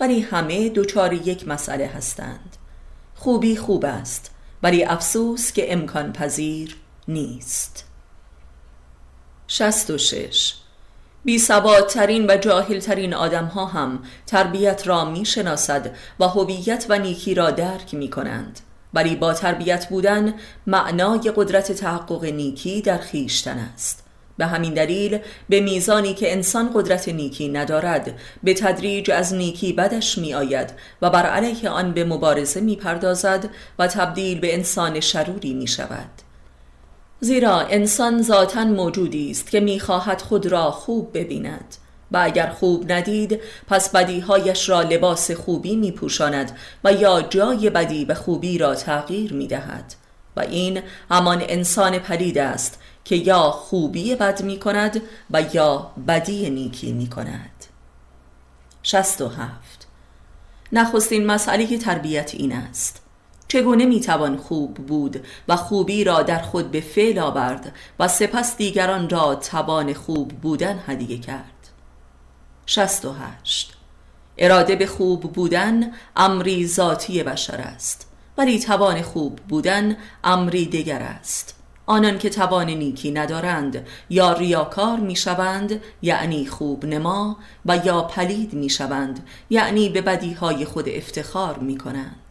ولی 0.00 0.20
همه 0.20 0.68
دچار 0.68 1.12
یک 1.12 1.48
مسئله 1.48 1.86
هستند. 1.86 2.56
خوبی 3.14 3.56
خوب 3.56 3.84
است 3.84 4.30
ولی 4.62 4.84
افسوس 4.84 5.52
که 5.52 5.72
امکان 5.72 6.12
پذیر 6.12 6.76
نیست. 7.08 7.95
شست 9.48 9.90
و 9.90 9.98
شش. 9.98 10.54
بی 11.24 11.40
ترین 11.88 12.30
و 12.30 12.36
جاهل 12.36 12.78
ترین 12.78 13.14
آدم 13.14 13.44
ها 13.44 13.66
هم 13.66 14.02
تربیت 14.26 14.86
را 14.86 15.04
می 15.04 15.24
شناسد 15.24 15.96
و 16.20 16.28
هویت 16.28 16.86
و 16.88 16.98
نیکی 16.98 17.34
را 17.34 17.50
درک 17.50 17.94
می 17.94 18.10
کنند 18.10 18.60
ولی 18.94 19.16
با 19.16 19.34
تربیت 19.34 19.88
بودن 19.88 20.34
معنای 20.66 21.32
قدرت 21.36 21.72
تحقق 21.72 22.24
نیکی 22.24 22.82
در 22.82 22.98
خیشتن 22.98 23.58
است. 23.58 24.02
به 24.38 24.46
همین 24.46 24.74
دلیل 24.74 25.18
به 25.48 25.60
میزانی 25.60 26.14
که 26.14 26.32
انسان 26.32 26.70
قدرت 26.74 27.08
نیکی 27.08 27.48
ندارد 27.48 28.18
به 28.42 28.54
تدریج 28.54 29.10
از 29.10 29.34
نیکی 29.34 29.72
بدش 29.72 30.18
می 30.18 30.34
آید 30.34 30.72
و 31.02 31.10
بر 31.10 31.26
علیه 31.26 31.68
آن 31.68 31.92
به 31.92 32.04
مبارزه 32.04 32.60
می 32.60 32.76
پردازد 32.76 33.48
و 33.78 33.86
تبدیل 33.86 34.40
به 34.40 34.54
انسان 34.54 35.00
شروری 35.00 35.54
می 35.54 35.66
شود 35.66 36.25
زیرا 37.20 37.60
انسان 37.60 38.22
ذاتا 38.22 38.64
موجودی 38.64 39.30
است 39.30 39.50
که 39.50 39.60
می‌خواهد 39.60 40.22
خود 40.22 40.46
را 40.46 40.70
خوب 40.70 41.18
ببیند 41.18 41.76
و 42.12 42.20
اگر 42.22 42.50
خوب 42.50 42.92
ندید 42.92 43.40
پس 43.68 43.90
بدیهایش 43.90 44.68
را 44.68 44.82
لباس 44.82 45.30
خوبی 45.30 45.76
میپوشاند 45.76 46.56
و 46.84 46.92
یا 46.92 47.22
جای 47.22 47.70
بدی 47.70 48.04
به 48.04 48.14
خوبی 48.14 48.58
را 48.58 48.74
تغییر 48.74 49.32
می‌دهد. 49.32 49.94
و 50.36 50.40
این 50.40 50.82
همان 51.10 51.42
انسان 51.48 51.98
پلید 51.98 52.38
است 52.38 52.78
که 53.04 53.16
یا 53.16 53.50
خوبی 53.50 54.14
بد 54.14 54.42
می 54.42 54.58
کند 54.58 55.02
و 55.30 55.42
یا 55.52 55.90
بدی 56.08 56.50
نیکی 56.50 56.92
می 56.92 57.06
کند 57.06 57.64
شست 58.82 59.20
و 59.20 59.28
هفت. 59.28 59.86
نخستین 60.72 61.26
مسئله 61.26 61.78
تربیت 61.78 62.34
این 62.34 62.52
است. 62.52 63.05
چگونه 63.48 63.86
می‌توان 63.86 64.36
خوب 64.36 64.74
بود 64.74 65.26
و 65.48 65.56
خوبی 65.56 66.04
را 66.04 66.22
در 66.22 66.42
خود 66.42 66.70
به 66.70 66.80
فعل 66.80 67.18
آورد 67.18 67.72
و 67.98 68.08
سپس 68.08 68.56
دیگران 68.56 69.08
را 69.08 69.34
توان 69.34 69.92
خوب 69.92 70.28
بودن 70.28 70.82
هدیه 70.86 71.18
کرد؟ 71.18 71.52
68 72.66 73.76
اراده 74.38 74.76
به 74.76 74.86
خوب 74.86 75.20
بودن 75.20 75.92
امری 76.16 76.66
ذاتی 76.66 77.22
بشر 77.22 77.56
است 77.56 78.06
ولی 78.38 78.58
توان 78.58 79.02
خوب 79.02 79.38
بودن 79.48 79.96
امری 80.24 80.66
دیگر 80.66 81.02
است. 81.02 81.56
آنان 81.86 82.18
که 82.18 82.30
توان 82.30 82.70
نیکی 82.70 83.10
ندارند 83.10 83.86
یا 84.10 84.32
ریاکار 84.32 85.00
می‌شوند 85.00 85.80
یعنی 86.02 86.46
خوب 86.46 86.86
نما 86.86 87.36
و 87.66 87.76
یا 87.76 88.02
پلید 88.02 88.52
می‌شوند 88.52 89.26
یعنی 89.50 89.88
به 89.88 90.00
بدیهای 90.00 90.64
خود 90.64 90.88
افتخار 90.88 91.58
می 91.58 91.78
کنند 91.78 92.25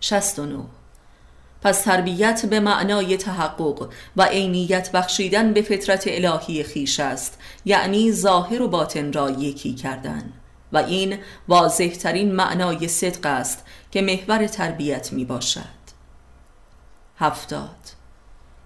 69 0.00 0.64
پس 1.62 1.82
تربیت 1.82 2.46
به 2.46 2.60
معنای 2.60 3.16
تحقق 3.16 3.88
و 4.16 4.22
عینیت 4.22 4.92
بخشیدن 4.92 5.52
به 5.52 5.62
فطرت 5.62 6.04
الهی 6.06 6.62
خیش 6.62 7.00
است 7.00 7.38
یعنی 7.64 8.12
ظاهر 8.12 8.62
و 8.62 8.68
باطن 8.68 9.12
را 9.12 9.30
یکی 9.30 9.74
کردن. 9.74 10.32
و 10.72 10.78
این 10.78 11.18
واضح 11.48 11.88
ترین 11.88 12.32
معنای 12.32 12.88
صدق 12.88 13.26
است 13.26 13.64
که 13.90 14.02
محور 14.02 14.46
تربیت 14.46 15.12
می 15.12 15.24
باشد 15.24 15.78
هفتاد. 17.18 17.68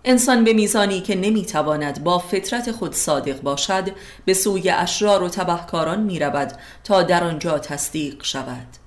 انسان 0.04 0.44
به 0.44 0.52
میزانی 0.52 1.00
که 1.00 1.14
نمی‌تواند 1.14 2.04
با 2.04 2.18
فطرت 2.18 2.72
خود 2.72 2.92
صادق 2.94 3.42
باشد 3.42 3.90
به 4.24 4.34
سوی 4.34 4.70
اشرار 4.70 5.22
و 5.22 5.28
تبهکاران 5.28 6.00
می 6.00 6.18
رود 6.18 6.52
تا 6.84 7.02
در 7.02 7.24
آنجا 7.24 7.58
تصدیق 7.58 8.24
شود. 8.24 8.81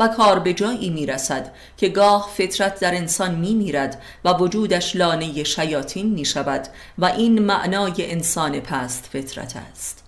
و 0.00 0.08
کار 0.08 0.38
به 0.38 0.52
جایی 0.52 0.90
می 0.90 1.06
رسد 1.06 1.52
که 1.76 1.88
گاه 1.88 2.30
فطرت 2.36 2.80
در 2.80 2.94
انسان 2.94 3.34
می 3.34 3.54
میرد 3.54 4.02
و 4.24 4.32
وجودش 4.32 4.96
لانه 4.96 5.44
شیاطین 5.44 6.10
می 6.10 6.24
شود 6.24 6.68
و 6.98 7.04
این 7.04 7.38
معنای 7.38 7.94
انسان 7.98 8.60
پست 8.60 9.08
فطرت 9.12 9.56
است. 9.70 10.04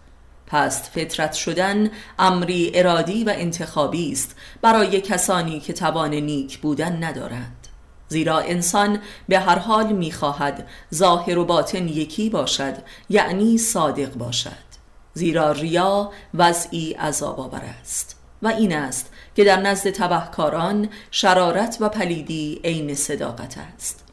پست 0.47 0.85
فطرت 0.85 1.33
شدن 1.33 1.91
امری 2.19 2.71
ارادی 2.75 3.25
و 3.25 3.33
انتخابی 3.37 4.13
است 4.13 4.37
برای 4.63 5.01
کسانی 5.01 5.61
که 5.61 5.73
توان 5.73 6.15
نیک 6.15 6.59
بودن 6.59 7.05
ندارند. 7.05 7.69
زیرا 8.09 8.39
انسان 8.39 8.99
به 9.29 9.39
هر 9.39 9.59
حال 9.59 9.93
می‌خواهد 9.93 10.69
ظاهر 10.95 11.39
و 11.39 11.45
باطن 11.45 11.89
یکی 11.89 12.31
باشد 12.31 12.75
یعنی 13.09 13.59
صادق 13.59 14.15
باشد. 14.15 14.73
زیرا 15.15 15.53
ریا 15.53 16.11
وضعی 16.35 16.93
عذاب 16.93 17.41
آور 17.41 17.63
است 17.81 18.17
و 18.43 18.49
این 18.49 18.77
است 18.77 19.12
که 19.37 19.45
در 19.45 19.61
نزد 19.61 19.91
تبهکاران 19.91 20.89
شرارت 21.11 21.77
و 21.81 21.89
پلیدی 21.89 22.61
عین 22.65 22.95
صداقت 22.95 23.59
است. 23.59 24.05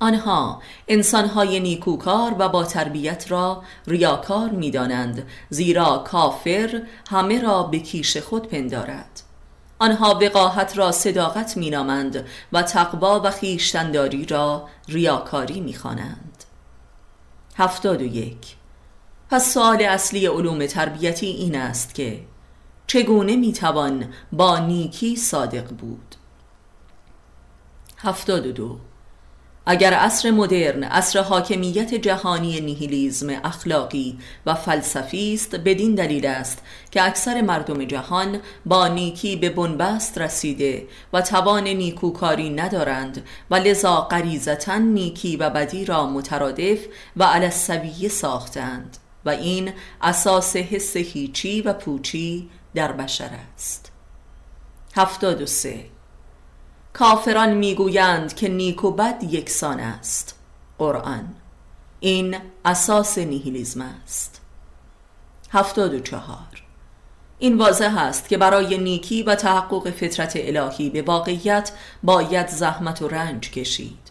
آنها 0.00 0.62
انسانهای 0.88 1.60
نیکوکار 1.60 2.34
و 2.38 2.48
با 2.48 2.64
تربیت 2.64 3.30
را 3.30 3.62
ریاکار 3.86 4.50
می‌دانند 4.50 5.26
زیرا 5.50 5.98
کافر 5.98 6.82
همه 7.10 7.42
را 7.42 7.62
به 7.62 7.78
کیش 7.78 8.16
خود 8.16 8.48
پندارد. 8.48 9.22
آنها 9.78 10.18
وقاحت 10.22 10.78
را 10.78 10.92
صداقت 10.92 11.56
مینامند 11.56 12.26
و 12.52 12.62
تقوا 12.62 13.20
و 13.24 13.30
خیشتنداری 13.30 14.26
را 14.26 14.68
ریاکاری 14.88 15.60
می‌خوانند. 15.60 16.44
هفتاد 17.56 18.02
و 18.02 18.04
یک. 18.04 18.56
پس 19.30 19.54
سوال 19.54 19.82
اصلی 19.82 20.26
علوم 20.26 20.66
تربیتی 20.66 21.26
این 21.26 21.56
است 21.56 21.94
که 21.94 22.20
چگونه 22.88 23.36
می‌توان 23.36 24.04
با 24.32 24.58
نیکی 24.58 25.16
صادق 25.16 25.68
بود؟ 25.68 26.14
هفتاد 27.98 28.46
و 28.46 28.52
دو. 28.52 28.78
اگر 29.66 29.94
عصر 29.94 30.30
مدرن 30.30 30.84
عصر 30.84 31.22
حاکمیت 31.22 31.94
جهانی 31.94 32.60
نیهیلیزم 32.60 33.28
اخلاقی 33.44 34.18
و 34.46 34.54
فلسفی 34.54 35.34
است 35.34 35.54
بدین 35.54 35.94
دلیل 35.94 36.26
است 36.26 36.62
که 36.90 37.02
اکثر 37.02 37.40
مردم 37.40 37.84
جهان 37.84 38.40
با 38.66 38.88
نیکی 38.88 39.36
به 39.36 39.50
بنبست 39.50 40.18
رسیده 40.18 40.86
و 41.12 41.20
توان 41.20 41.68
نیکوکاری 41.68 42.50
ندارند 42.50 43.22
و 43.50 43.54
لذا 43.54 44.00
غریزتا 44.00 44.76
نیکی 44.76 45.36
و 45.36 45.50
بدی 45.50 45.84
را 45.84 46.06
مترادف 46.06 46.78
و 47.16 47.24
علسویه 47.24 48.08
ساختند 48.08 48.96
و 49.24 49.30
این 49.30 49.72
اساس 50.02 50.56
حس 50.56 50.96
هیچی 50.96 51.62
و 51.62 51.72
پوچی 51.72 52.48
در 52.74 52.92
بشر 52.92 53.30
است. 53.54 53.92
هفتاد 54.96 55.42
و 55.42 55.46
سه. 55.46 55.84
کافران 56.92 57.54
می‌گویند 57.54 58.34
که 58.34 58.48
نیک 58.48 58.84
و 58.84 58.90
بد 58.90 59.24
یکسان 59.24 59.80
است. 59.80 60.38
قرآن. 60.78 61.34
این 62.00 62.36
اساس 62.64 63.18
نیهیلیزم 63.18 63.82
است. 63.82 64.40
هفتاد 65.50 65.94
و 65.94 66.00
چهار. 66.00 66.62
این 67.38 67.58
واضح 67.58 67.98
است 67.98 68.28
که 68.28 68.38
برای 68.38 68.78
نیکی 68.78 69.22
و 69.22 69.34
تحقق 69.34 69.90
فطرت 69.90 70.32
الهی 70.36 70.90
به 70.90 71.02
واقعیت 71.02 71.72
باید 72.02 72.48
زحمت 72.48 73.02
و 73.02 73.08
رنج 73.08 73.50
کشید. 73.50 74.08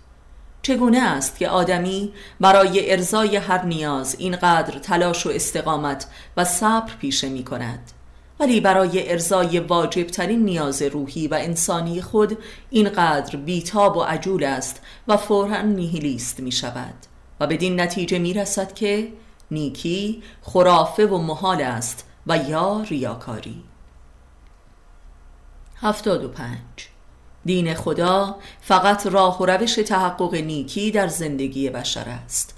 چگونه 0.61 0.99
است 0.99 1.37
که 1.37 1.49
آدمی 1.49 2.13
برای 2.39 2.91
ارزای 2.91 3.35
هر 3.35 3.65
نیاز 3.65 4.15
اینقدر 4.19 4.79
تلاش 4.79 5.25
و 5.25 5.29
استقامت 5.29 6.07
و 6.37 6.45
صبر 6.45 6.93
پیشه 6.99 7.29
می 7.29 7.43
کند 7.43 7.91
ولی 8.39 8.61
برای 8.61 9.11
ارزای 9.11 9.59
واجبترین 9.59 10.45
نیاز 10.45 10.81
روحی 10.81 11.27
و 11.27 11.33
انسانی 11.33 12.01
خود 12.01 12.37
اینقدر 12.69 13.35
بیتاب 13.35 13.97
و 13.97 14.01
عجول 14.01 14.43
است 14.43 14.81
و 15.07 15.17
فورا 15.17 15.61
نیهیلیست 15.61 16.39
می 16.39 16.51
شود 16.51 16.95
و 17.39 17.47
بدین 17.47 17.81
نتیجه 17.81 18.19
می 18.19 18.33
رسد 18.33 18.73
که 18.73 19.13
نیکی 19.51 20.23
خرافه 20.41 21.05
و 21.05 21.17
محال 21.17 21.61
است 21.61 22.05
و 22.27 22.37
یا 22.37 22.81
ریاکاری. 22.81 23.63
هفتاد 25.75 26.23
و 26.23 26.27
پنج. 26.27 26.87
دین 27.45 27.73
خدا 27.73 28.35
فقط 28.61 29.07
راه 29.07 29.41
و 29.41 29.45
روش 29.45 29.75
تحقق 29.75 30.35
نیکی 30.35 30.91
در 30.91 31.07
زندگی 31.07 31.69
بشر 31.69 32.05
است. 32.25 32.56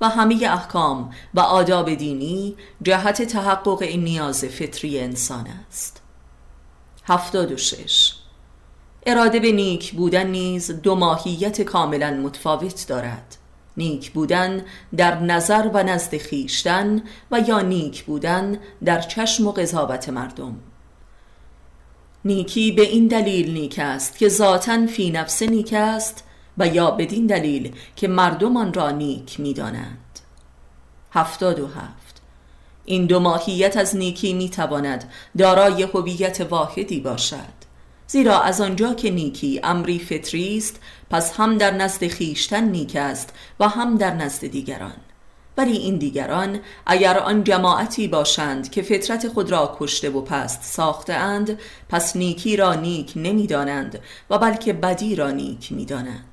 و 0.00 0.08
همه 0.08 0.48
احکام 0.50 1.10
و 1.34 1.40
آداب 1.40 1.94
دینی 1.94 2.56
جهت 2.82 3.22
تحقق 3.22 3.82
این 3.82 4.04
نیاز 4.04 4.44
فطری 4.44 5.00
انسان 5.00 5.46
است. 5.68 6.02
هفتاد 7.04 7.52
و 7.52 7.56
شش. 7.56 8.14
اراده 9.06 9.40
به 9.40 9.52
نیک 9.52 9.92
بودن 9.92 10.26
نیز 10.26 10.70
دو 10.70 10.94
ماهیت 10.94 11.62
کاملا 11.62 12.10
متفاوت 12.10 12.86
دارد. 12.88 13.36
نیک 13.76 14.10
بودن 14.10 14.64
در 14.96 15.20
نظر 15.20 15.70
و 15.74 15.82
نزد 15.82 16.16
خیشتن 16.16 17.02
و 17.30 17.40
یا 17.40 17.60
نیک 17.60 18.04
بودن 18.04 18.58
در 18.84 19.00
چشم 19.00 19.46
و 19.46 19.52
قضاوت 19.52 20.08
مردم. 20.08 20.56
نیکی 22.24 22.72
به 22.72 22.82
این 22.82 23.06
دلیل 23.06 23.52
نیک 23.52 23.78
است 23.78 24.18
که 24.18 24.28
ذاتا 24.28 24.86
فی 24.86 25.10
نفس 25.10 25.42
نیک 25.42 25.72
است 25.72 26.24
و 26.60 26.66
یا 26.66 26.90
بدین 26.90 27.26
دلیل 27.26 27.74
که 27.96 28.08
مردمان 28.08 28.74
را 28.74 28.90
نیک 28.90 29.40
می‌دانند. 29.40 30.18
هفتاد 31.12 31.60
و 31.60 31.66
هفت. 31.66 32.22
این 32.84 33.06
دو 33.06 33.20
ماهیت 33.20 33.76
از 33.76 33.96
نیکی 33.96 34.34
می‌تواند 34.34 35.10
دارای 35.38 35.82
هویت 35.82 36.40
واحدی 36.40 37.00
باشد. 37.00 37.60
زیرا 38.06 38.40
از 38.40 38.60
آنجا 38.60 38.94
که 38.94 39.10
نیکی 39.10 39.60
امری 39.64 39.98
فطری 39.98 40.56
است 40.56 40.80
پس 41.10 41.40
هم 41.40 41.58
در 41.58 41.70
نزد 41.70 42.06
خیشتن 42.06 42.64
نیک 42.64 42.96
است 42.96 43.34
و 43.60 43.68
هم 43.68 43.96
در 43.96 44.14
نزد 44.14 44.46
دیگران. 44.46 44.96
ولی 45.56 45.76
این 45.76 45.96
دیگران 45.96 46.58
اگر 46.86 47.18
آن 47.18 47.44
جماعتی 47.44 48.08
باشند 48.08 48.70
که 48.70 48.82
فطرت 48.82 49.28
خود 49.28 49.50
را 49.50 49.76
کشته 49.78 50.10
و 50.10 50.20
پست 50.20 50.62
ساخته 50.62 51.12
اند 51.12 51.58
پس 51.88 52.16
نیکی 52.16 52.56
را 52.56 52.74
نیک 52.74 53.12
نمی‌دانند 53.16 53.98
و 54.30 54.38
بلکه 54.38 54.72
بدی 54.72 55.14
را 55.16 55.30
نیک 55.30 55.72
می‌دانند. 55.72 56.29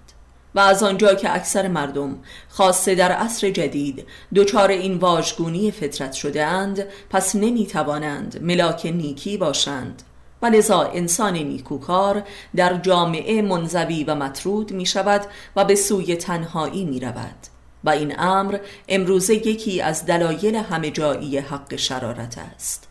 و 0.58 0.60
از 0.60 0.84
آنجا 0.84 1.16
که 1.16 1.36
اکثر 1.36 1.68
مردم 1.68 2.16
خاصه 2.50 2.96
در 2.96 3.12
عصر 3.12 3.50
جدید 3.50 4.06
دچار 4.36 4.70
این 4.70 4.98
واژگونی 4.98 5.72
فطرت 5.72 6.14
شده 6.14 6.46
اند 6.46 6.86
پس 7.10 7.36
نمی 7.36 7.68
توانند 7.68 8.40
ملاک 8.42 8.86
نیکی 8.86 9.38
باشند. 9.38 10.04
و 10.42 10.46
لذا 10.46 10.82
انسان 10.82 11.34
نیکوکار 11.34 12.24
در 12.56 12.78
جامعه 12.78 13.42
منزوی 13.42 14.04
و 14.04 14.16
مطرود 14.16 14.72
می 14.72 14.86
شود 14.86 15.22
و 15.56 15.66
به 15.66 15.76
سوی 15.76 16.16
تنهایی 16.16 16.86
می 16.86 17.00
رود 17.00 17.48
و 17.84 17.90
این 17.90 18.20
امر 18.20 18.58
امروزه 18.88 19.36
یکی 19.36 19.82
از 19.82 20.06
دلایل 20.06 20.56
همه 20.56 20.92
جایی 20.92 21.38
حق 21.38 21.76
شرارت 21.76 22.38
است. 22.38 22.88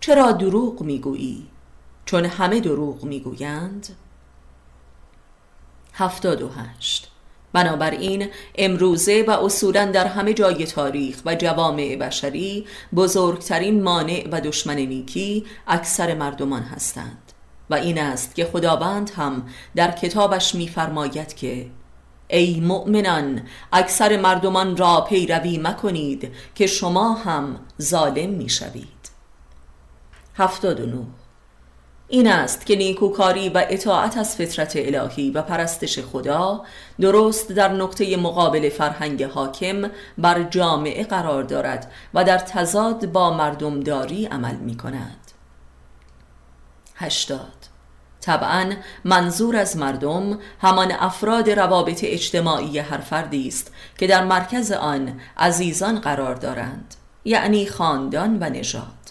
چرا 0.00 0.32
دروغ 0.32 0.82
می‌گویی؟ 0.82 1.46
چون 2.04 2.24
همه 2.24 2.60
دروغ 2.60 3.04
می‌گویند؟ 3.04 3.88
78 5.92 7.08
بنابراین 7.52 8.28
امروزه 8.54 9.24
و 9.28 9.30
اصولا 9.30 9.84
در 9.84 10.06
همه 10.06 10.34
جای 10.34 10.66
تاریخ 10.66 11.22
و 11.24 11.34
جوامع 11.34 11.96
بشری 11.96 12.66
بزرگترین 12.94 13.82
مانع 13.82 14.28
و 14.32 14.40
دشمن 14.40 14.76
نیکی 14.76 15.44
اکثر 15.66 16.14
مردمان 16.14 16.62
هستند 16.62 17.32
و 17.70 17.74
این 17.74 17.98
است 17.98 18.34
که 18.34 18.44
خداوند 18.44 19.10
هم 19.16 19.46
در 19.76 19.90
کتابش 19.90 20.54
می‌فرماید 20.54 21.34
که 21.34 21.70
ای 22.28 22.60
مؤمنان 22.60 23.42
اکثر 23.72 24.20
مردمان 24.20 24.76
را 24.76 25.00
پیروی 25.00 25.58
مکنید 25.58 26.32
که 26.54 26.66
شما 26.66 27.14
هم 27.14 27.60
ظالم 27.82 28.30
می‌شوید. 28.30 29.02
79 30.36 31.21
این 32.14 32.28
است 32.28 32.66
که 32.66 32.76
نیکوکاری 32.76 33.48
و 33.48 33.64
اطاعت 33.68 34.16
از 34.16 34.36
فطرت 34.36 34.72
الهی 34.76 35.30
و 35.30 35.42
پرستش 35.42 35.98
خدا 35.98 36.64
درست 37.00 37.52
در 37.52 37.72
نقطه 37.72 38.16
مقابل 38.16 38.68
فرهنگ 38.68 39.22
حاکم 39.22 39.90
بر 40.18 40.42
جامعه 40.42 41.04
قرار 41.04 41.42
دارد 41.42 41.92
و 42.14 42.24
در 42.24 42.38
تضاد 42.38 43.12
با 43.12 43.36
مردمداری 43.36 44.26
عمل 44.26 44.56
می 44.56 44.76
کند 44.76 45.30
هشتاد. 46.94 47.68
طبعا 48.20 48.72
منظور 49.04 49.56
از 49.56 49.76
مردم 49.76 50.38
همان 50.60 50.92
افراد 50.92 51.50
روابط 51.50 52.00
اجتماعی 52.04 52.78
هر 52.78 52.98
فردی 52.98 53.48
است 53.48 53.72
که 53.98 54.06
در 54.06 54.24
مرکز 54.24 54.72
آن 54.72 55.20
عزیزان 55.36 56.00
قرار 56.00 56.34
دارند 56.34 56.94
یعنی 57.24 57.66
خاندان 57.66 58.38
و 58.40 58.50
نژاد. 58.50 59.01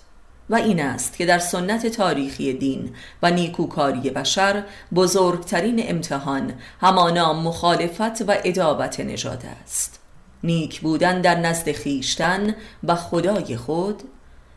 و 0.52 0.56
این 0.56 0.82
است 0.82 1.18
که 1.18 1.26
در 1.26 1.40
سنت 1.40 1.88
تاریخی 1.88 2.54
دین 2.54 2.96
و 3.22 3.32
نیکوکاری 3.32 4.10
بشر 4.10 4.64
بزرگترین 4.96 5.84
امتحان 5.84 6.54
همانا 6.82 7.34
مخالفت 7.34 8.22
و 8.22 8.36
ادابت 8.44 9.00
نژاد 9.00 9.44
است. 9.64 10.00
نیک 10.44 10.82
بودن 10.82 11.22
در 11.22 11.40
نزد 11.40 11.72
خیشتن 11.72 12.56
و 12.84 12.96
خدای 12.96 13.58
خود 13.58 14.04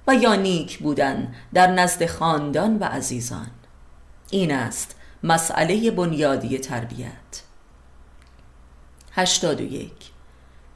و 0.07 0.15
یا 0.15 0.35
نیک 0.35 0.79
بودن 0.79 1.35
در 1.53 1.67
نزد 1.67 2.07
خاندان 2.07 2.79
و 2.79 2.85
عزیزان. 2.85 3.51
این 4.31 4.53
است 4.53 4.97
مسئله 5.23 5.91
بنیادی 5.91 6.59
تربیت. 6.59 7.43
81 9.13 9.91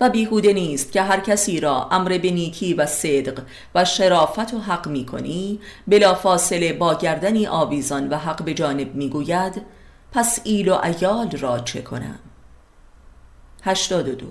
و 0.00 0.10
بیهوده 0.10 0.52
نیست 0.52 0.92
که 0.92 1.02
هر 1.02 1.20
کسی 1.20 1.60
را 1.60 1.88
امر 1.90 2.18
به 2.18 2.30
نیکی 2.30 2.74
و 2.74 2.86
صدق 2.86 3.42
و 3.74 3.84
شرافت 3.84 4.54
و 4.54 4.58
حق 4.58 4.88
می 4.88 5.06
کنی 5.06 5.60
بلا 5.86 6.14
فاصله 6.14 6.72
با 6.72 6.94
گردنی 6.94 7.46
آویزان 7.46 8.08
و 8.08 8.16
حق 8.16 8.42
به 8.42 8.54
جانب 8.54 8.94
می 8.94 9.08
گوید 9.08 9.62
پس 10.12 10.40
ایل 10.44 10.68
و 10.68 10.80
ایال 10.84 11.30
را 11.30 11.58
چه 11.58 11.82
کنم؟ 11.82 12.18
82 13.62 14.26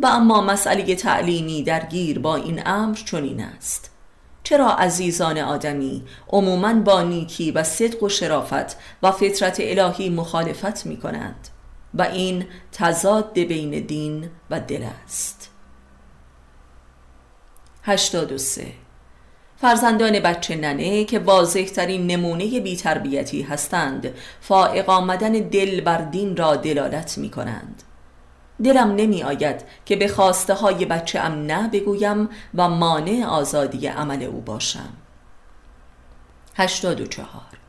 و 0.00 0.06
اما 0.06 0.40
مسئله 0.40 0.94
تعلیمی 0.94 1.62
درگیر 1.62 2.18
با 2.18 2.36
این 2.36 2.62
امر 2.66 2.94
چنین 2.94 3.40
است. 3.40 3.90
چرا 4.42 4.70
عزیزان 4.70 5.38
آدمی 5.38 6.02
عموما 6.28 6.74
با 6.74 7.02
نیکی 7.02 7.50
و 7.50 7.62
صدق 7.62 8.02
و 8.02 8.08
شرافت 8.08 8.76
و 9.02 9.12
فطرت 9.12 9.56
الهی 9.60 10.08
مخالفت 10.08 10.86
می 10.86 10.96
کنند؟ 10.96 11.48
و 11.98 12.02
این 12.02 12.46
تضاد 12.72 13.38
بین 13.38 13.86
دین 13.86 14.30
و 14.50 14.60
دل 14.60 14.86
است. 15.04 15.50
83 17.82 18.66
فرزندان 19.56 20.20
بچه 20.20 20.56
ننه 20.56 21.04
که 21.04 21.18
واضح 21.18 21.64
ترین 21.64 22.06
نمونه 22.06 22.60
بیتربیتی 22.60 23.42
هستند 23.42 24.14
فائق 24.40 24.90
آمدن 24.90 25.32
دل 25.32 25.80
بر 25.80 25.98
دین 25.98 26.36
را 26.36 26.56
دلالت 26.56 27.18
می 27.18 27.30
کنند 27.30 27.82
دلم 28.64 28.94
نمی 28.94 29.22
آید 29.22 29.64
که 29.84 29.96
به 29.96 30.08
خواسته 30.08 30.54
های 30.54 30.84
بچه 30.84 31.20
ام 31.20 31.32
نه 31.32 31.68
بگویم 31.68 32.28
و 32.54 32.68
مانع 32.68 33.24
آزادی 33.26 33.86
عمل 33.86 34.22
او 34.22 34.40
باشم. 34.40 34.92
84 36.56 37.65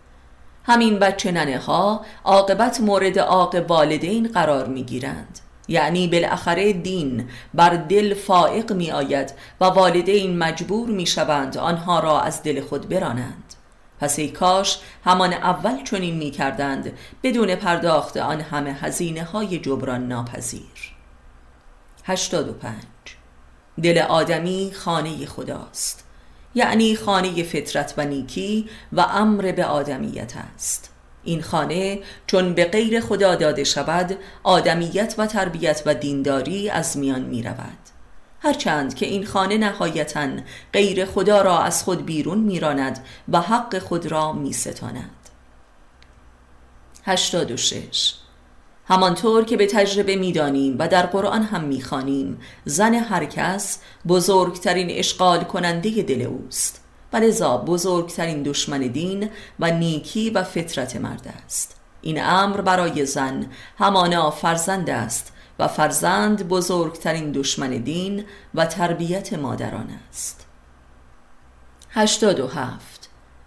همین 0.68 1.00
بچه 1.00 1.32
ننه 1.32 1.60
ها 1.60 2.06
عاقبت 2.26 2.82
مورد 2.82 3.20
عاق 3.20 3.56
والدین 3.68 4.28
قرار 4.28 4.68
می 4.68 4.84
گیرند 4.84 5.40
یعنی 5.68 6.08
بالاخره 6.08 6.74
دین 6.74 7.30
بر 7.54 7.70
دل 7.70 8.14
فائق 8.14 8.74
می 8.74 8.92
آید 8.92 9.34
و 9.62 9.66
والدین 9.66 10.38
مجبور 10.38 10.90
می 10.90 11.06
شوند 11.06 11.58
آنها 11.58 12.00
را 12.00 12.22
از 12.22 12.44
دل 12.44 12.62
خود 12.62 12.90
برانند. 12.90 13.54
پس 14.00 14.20
ای 14.20 14.30
کاش 14.30 14.80
همان 15.06 15.34
اول 15.34 15.84
چنین 15.84 16.16
می 16.16 16.32
کردند 16.32 16.94
بدون 17.24 17.56
پرداخت 17.56 18.18
آن 18.18 18.42
همه 18.42 18.74
هزینه 18.74 19.24
های 19.24 19.60
جبران 19.60 20.08
ناپذیر. 20.08 20.94
85 22.04 22.76
دل 23.84 23.98
آدمی 23.98 24.72
خانه 24.76 25.26
خداست. 25.26 26.07
یعنی 26.58 26.96
خانه 26.96 27.44
فطرت 27.44 27.94
و 27.98 28.06
نیکی 28.06 28.70
و 28.94 29.02
امر 29.02 29.52
به 29.52 29.66
آدمیت 29.66 30.34
است. 30.56 30.90
این 31.24 31.42
خانه 31.42 32.00
چون 32.28 32.54
به 32.54 32.66
غیر 32.66 33.00
خدا 33.00 33.36
داده 33.36 33.64
شود 33.64 34.18
آدمیت 34.44 35.16
و 35.18 35.28
تربیت 35.28 35.84
و 35.86 35.94
دینداری 35.94 36.70
از 36.70 36.98
میان 36.98 37.22
می 37.22 37.44
رود 37.44 37.78
هرچند 38.42 38.94
که 38.94 39.06
این 39.06 39.26
خانه 39.26 39.58
نهایتا 39.58 40.28
غیر 40.74 41.06
خدا 41.06 41.42
را 41.42 41.60
از 41.60 41.84
خود 41.84 42.06
بیرون 42.06 42.38
میراند 42.38 43.06
و 43.30 43.42
حق 43.42 43.80
خود 43.80 44.06
را 44.06 44.34
می 44.34 44.54
ستاند 44.54 45.30
86 47.06 48.14
همانطور 48.88 49.44
که 49.44 49.58
به 49.58 49.66
تجربه 49.66 50.16
می‌دانیم 50.16 50.76
و 50.80 50.88
در 50.88 51.06
قرآن 51.06 51.44
هم 51.44 51.64
می‌خوانیم 51.64 52.40
زن 52.66 52.94
هر 52.94 53.26
کس 53.26 53.80
بزرگترین 54.08 54.88
اشغال 54.92 55.44
کننده 55.44 56.02
دل 56.02 56.22
اوست. 56.22 56.84
و 57.14 57.18
لذا 57.18 57.58
بزرگترین 57.58 58.44
دشمن 58.44 58.80
دین 58.80 59.30
و 59.60 59.72
نیکی 59.72 60.30
و 60.30 60.44
فطرت 60.44 60.96
مرد 60.96 61.34
است. 61.46 61.76
این 62.02 62.24
امر 62.24 62.62
برای 62.62 63.06
زن 63.06 63.46
همانا 63.78 64.32
فرزند 64.32 64.90
است 64.90 65.34
و 65.60 65.68
فرزند 65.68 66.48
بزرگترین 66.48 67.32
دشمن 67.32 67.70
دین 67.70 68.24
و 68.56 68.66
تربیت 68.66 69.34
مادران 69.34 69.90
است. 70.10 70.46
87 71.92 72.97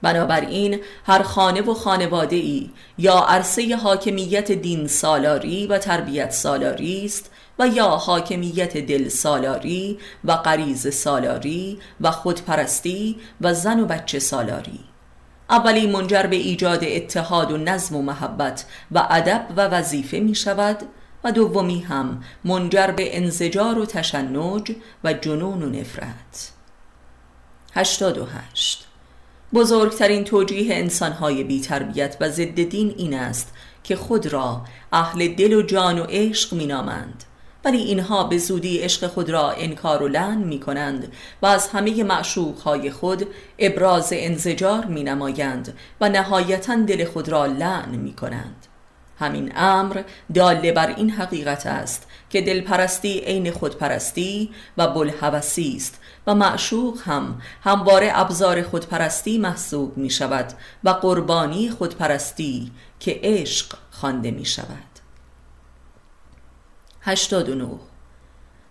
بنابراین 0.03 0.81
هر 1.07 1.23
خانه 1.23 1.63
و 1.63 1.75
خانواده 1.75 2.37
ای 2.37 2.71
یا 2.99 3.19
عرصه 3.19 3.77
حاکمیت 3.77 4.53
دین 4.53 4.87
سالاری 4.87 5.67
و 5.67 5.79
تربیت 5.79 6.31
سالاری 6.31 7.05
است 7.05 7.31
و 7.59 7.67
یا 7.67 7.89
حاکمیت 7.89 8.77
دل 8.77 9.09
سالاری 9.09 9.99
و 10.25 10.37
غریز 10.37 10.95
سالاری 10.95 11.79
و 12.01 12.11
خودپرستی 12.11 13.17
و 13.41 13.55
زن 13.55 13.81
و 13.81 13.87
بچه 13.87 14.19
سالاری. 14.19 14.81
اولی 15.51 15.87
منجر 15.87 16.23
به 16.23 16.37
ایجاد 16.37 16.85
اتحاد 16.85 17.53
و 17.53 17.57
نظم 17.57 17.97
و 17.97 18.03
محبت 18.03 18.65
و 18.93 19.07
ادب 19.11 19.47
و 19.57 19.69
وظیفه 19.69 20.19
می 20.19 20.35
شود 20.35 20.77
و 21.25 21.33
دومی 21.33 21.81
هم 21.81 22.23
منجر 22.45 22.87
به 22.87 23.17
انزجار 23.17 23.79
و 23.79 23.87
تشنج 23.87 24.73
و 25.05 25.13
جنون 25.13 25.63
و 25.63 25.67
نفرت. 25.67 26.53
88 27.75 28.90
بزرگترین 29.55 30.25
توجیه 30.25 30.75
انسانهای 30.75 31.45
بی 31.45 31.61
تربیت 31.61 32.17
و 32.21 32.29
ضد 32.29 32.63
دین 32.63 32.95
این 32.97 33.15
است 33.15 33.55
که 33.85 33.97
خود 33.97 34.27
را 34.27 34.65
اهل 34.93 35.29
دل 35.29 35.53
و 35.53 35.63
جان 35.63 35.99
و 35.99 36.05
عشق 36.09 36.53
می 36.53 36.67
نامند 36.67 37.25
ولی 37.65 37.79
اینها 37.79 38.25
به 38.25 38.39
زودی 38.39 38.79
عشق 38.79 39.07
خود 39.07 39.31
را 39.31 39.51
انکار 39.51 40.03
و 40.03 40.09
لعن 40.09 40.39
می 40.39 40.61
کنند 40.61 41.13
و 41.43 41.47
از 41.47 41.69
همه 41.69 42.05
معشوقهای 42.05 42.91
خود 42.91 43.27
ابراز 43.59 44.09
انزجار 44.13 44.85
می 44.85 45.03
نمایند 45.03 45.79
و 46.01 46.09
نهایتا 46.09 46.77
دل 46.77 47.05
خود 47.05 47.29
را 47.29 47.47
لعن 47.47 47.91
می 47.91 48.13
کنند 48.13 48.67
همین 49.21 49.53
امر 49.57 50.03
داله 50.35 50.73
بر 50.73 50.87
این 50.87 51.11
حقیقت 51.11 51.67
است 51.67 52.07
که 52.31 52.41
دلپرستی 52.41 53.19
عین 53.19 53.51
خودپرستی 53.51 54.51
و 54.77 54.89
بلحوثی 54.89 55.75
است 55.77 56.01
و 56.27 56.35
معشوق 56.35 56.99
هم 57.05 57.43
همواره 57.65 58.11
ابزار 58.15 58.63
خودپرستی 58.63 59.39
محسوب 59.39 59.97
می 59.97 60.11
شود 60.11 60.53
و 60.85 60.91
قربانی 60.91 61.71
خودپرستی 61.71 62.71
که 63.01 63.21
عشق 63.23 63.77
خوانده 63.91 64.31
می 64.31 64.45
شود 64.45 64.91
89 67.03 67.69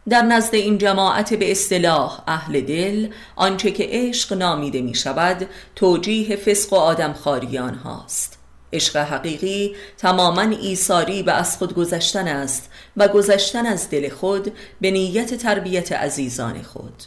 در 0.10 0.22
نزد 0.22 0.56
این 0.56 0.78
جماعت 0.78 1.34
به 1.34 1.52
اصطلاح 1.52 2.22
اهل 2.28 2.62
دل 2.62 3.08
آنچه 3.36 3.72
که 3.72 3.88
عشق 3.90 4.34
نامیده 4.34 4.82
می 4.82 4.96
شود 4.96 5.48
توجیه 5.76 6.36
فسق 6.36 6.74
و 6.74 6.76
آدمخواری 6.76 7.58
آنهاست. 7.58 8.39
عشق 8.74 8.97
حقیقی 8.97 9.76
تماما 9.97 10.41
ایساری 10.41 11.24
و 11.24 11.30
از 11.30 11.57
خود 11.57 11.74
گذشتن 11.74 12.28
است 12.28 12.70
و 12.97 13.07
گذشتن 13.07 13.65
از 13.65 13.89
دل 13.89 14.09
خود 14.09 14.53
به 14.82 14.91
نیت 14.91 15.34
تربیت 15.34 15.91
عزیزان 15.91 16.61
خود. 16.61 17.03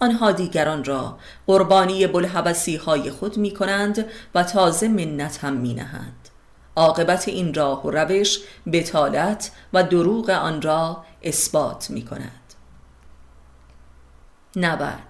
آنها 0.00 0.32
دیگران 0.32 0.84
را 0.84 1.18
قربانی 1.46 2.06
بلحبسی 2.06 2.76
های 2.76 3.10
خود 3.10 3.36
می 3.36 3.50
کنند 3.50 4.06
و 4.34 4.42
تازه 4.42 4.88
منت 4.88 5.44
هم 5.44 5.52
می 5.52 5.74
نهند 5.74 6.28
عاقبت 6.76 7.28
این 7.28 7.54
راه 7.54 7.86
و 7.86 7.90
روش 7.90 8.38
بتالت 8.72 9.50
و 9.72 9.82
دروغ 9.82 10.30
آن 10.30 10.62
را 10.62 11.04
اثبات 11.22 11.90
می 11.90 12.04
کند 12.04 12.54
نبد 14.56 15.08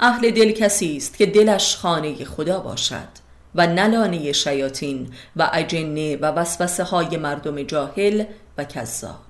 اهل 0.00 0.30
دل 0.30 0.52
کسی 0.52 0.96
است 0.96 1.16
که 1.16 1.26
دلش 1.26 1.76
خانه 1.76 2.24
خدا 2.24 2.60
باشد. 2.60 3.21
و 3.54 3.66
نلانه 3.66 4.32
شیاطین 4.32 5.12
و 5.36 5.50
اجنه 5.52 6.16
و 6.16 6.24
وسوسه 6.24 6.84
های 6.84 7.16
مردم 7.16 7.62
جاهل 7.62 8.24
و 8.58 8.64
کذاب. 8.64 9.20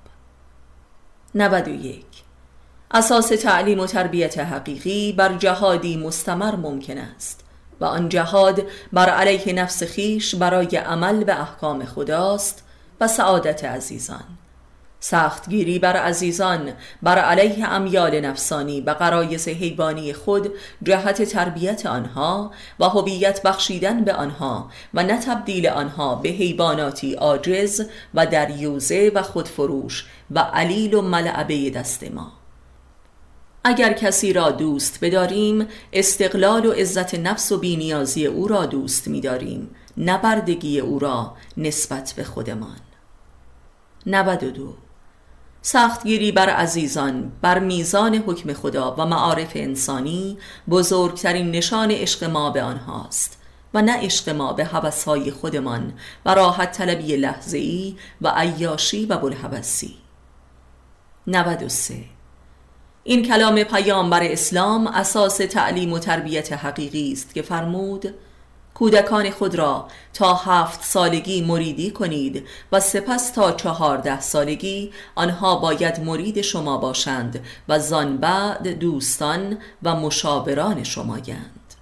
91 1.34 2.04
اساس 2.90 3.28
تعلیم 3.28 3.80
و 3.80 3.86
تربیت 3.86 4.38
حقیقی 4.38 5.12
بر 5.12 5.34
جهادی 5.34 5.96
مستمر 5.96 6.56
ممکن 6.56 6.98
است 6.98 7.44
و 7.80 7.84
آن 7.84 8.08
جهاد 8.08 8.62
بر 8.92 9.08
علیه 9.08 9.52
نفس 9.52 9.82
خیش 9.82 10.34
برای 10.34 10.76
عمل 10.76 11.24
به 11.24 11.40
احکام 11.40 11.84
خداست 11.84 12.64
و 13.00 13.08
سعادت 13.08 13.64
عزیزان. 13.64 14.24
سختگیری 15.04 15.78
بر 15.78 15.96
عزیزان 15.96 16.72
بر 17.02 17.18
علیه 17.18 17.68
امیال 17.68 18.20
نفسانی 18.20 18.80
و 18.80 18.90
قرایز 18.90 19.48
حیوانی 19.48 20.12
خود 20.12 20.50
جهت 20.82 21.22
تربیت 21.22 21.86
آنها 21.86 22.50
و 22.80 22.84
هویت 22.84 23.42
بخشیدن 23.42 24.04
به 24.04 24.12
آنها 24.12 24.70
و 24.94 25.02
نه 25.02 25.18
تبدیل 25.18 25.68
آنها 25.68 26.14
به 26.14 26.28
حیواناتی 26.28 27.14
عاجز 27.14 27.82
و 28.14 28.26
دریوزه 28.26 29.12
و 29.14 29.22
خودفروش 29.22 30.06
و 30.30 30.38
علیل 30.38 30.94
و 30.94 31.02
ملعبه 31.02 31.70
دست 31.70 32.04
ما. 32.04 32.32
اگر 33.64 33.92
کسی 33.92 34.32
را 34.32 34.50
دوست 34.50 34.98
بداریم 35.04 35.68
استقلال 35.92 36.66
و 36.66 36.72
عزت 36.72 37.14
نفس 37.14 37.52
و 37.52 37.58
بینیازی 37.58 38.26
او 38.26 38.48
را 38.48 38.66
دوست 38.66 39.08
می‌داریم 39.08 39.70
نبردگی 39.96 40.80
او 40.80 40.98
را 40.98 41.34
نسبت 41.56 42.14
به 42.16 42.24
خودمان. 42.24 42.80
92 44.06 44.81
سختگیری 45.64 46.32
بر 46.32 46.50
عزیزان 46.50 47.32
بر 47.42 47.58
میزان 47.58 48.14
حکم 48.14 48.52
خدا 48.52 48.94
و 48.98 49.06
معارف 49.06 49.50
انسانی 49.54 50.38
بزرگترین 50.70 51.50
نشان 51.50 51.90
عشق 51.90 52.24
ما 52.24 52.50
به 52.50 52.62
آنهاست 52.62 53.38
و 53.74 53.82
نه 53.82 53.96
عشق 54.04 54.28
ما 54.28 54.52
به 54.52 54.64
حوثهای 54.64 55.30
خودمان 55.30 55.92
و 56.26 56.34
راحت 56.34 56.72
طلبی 56.72 57.16
لحظه‌ای 57.16 57.96
و 58.22 58.32
عیاشی 58.36 59.06
و 59.06 59.18
بلحوثی 59.18 59.94
93 61.26 61.94
این 63.04 63.22
کلام 63.22 63.62
پیامبر 63.62 64.22
اسلام 64.22 64.86
اساس 64.86 65.36
تعلیم 65.36 65.92
و 65.92 65.98
تربیت 65.98 66.52
حقیقی 66.52 67.12
است 67.12 67.34
که 67.34 67.42
فرمود 67.42 68.14
کودکان 68.82 69.30
خود 69.30 69.54
را 69.54 69.88
تا 70.14 70.34
هفت 70.34 70.84
سالگی 70.84 71.42
مریدی 71.42 71.90
کنید 71.90 72.46
و 72.72 72.80
سپس 72.80 73.30
تا 73.30 73.52
چهارده 73.52 74.20
سالگی 74.20 74.92
آنها 75.14 75.56
باید 75.56 76.00
مرید 76.00 76.40
شما 76.40 76.76
باشند 76.76 77.44
و 77.68 77.78
زان 77.78 78.16
بعد 78.16 78.68
دوستان 78.68 79.58
و 79.82 79.94
مشاوران 79.94 80.84
شمایند. 80.84 81.74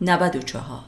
94 0.00 0.78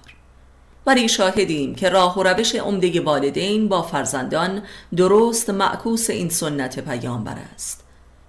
ولی 0.86 1.08
شاهدیم 1.08 1.74
که 1.74 1.88
راه 1.88 2.18
و 2.18 2.22
روش 2.22 2.54
عمده 2.54 3.00
والدین 3.00 3.68
با 3.68 3.82
فرزندان 3.82 4.62
درست 4.96 5.50
معکوس 5.50 6.10
این 6.10 6.28
سنت 6.28 6.80
پیامبر 6.80 7.36
است. 7.54 7.84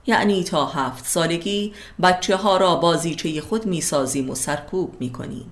یعنی 0.08 0.44
تا 0.44 0.66
هفت 0.66 1.06
سالگی 1.06 1.74
بچه 2.02 2.36
ها 2.36 2.58
را 2.58 2.76
بازیچه 2.76 3.42
خود 3.42 3.66
می‌سازیم 3.66 4.30
و 4.30 4.36
سرکوب 4.36 4.96
می‌کنیم. 5.00 5.52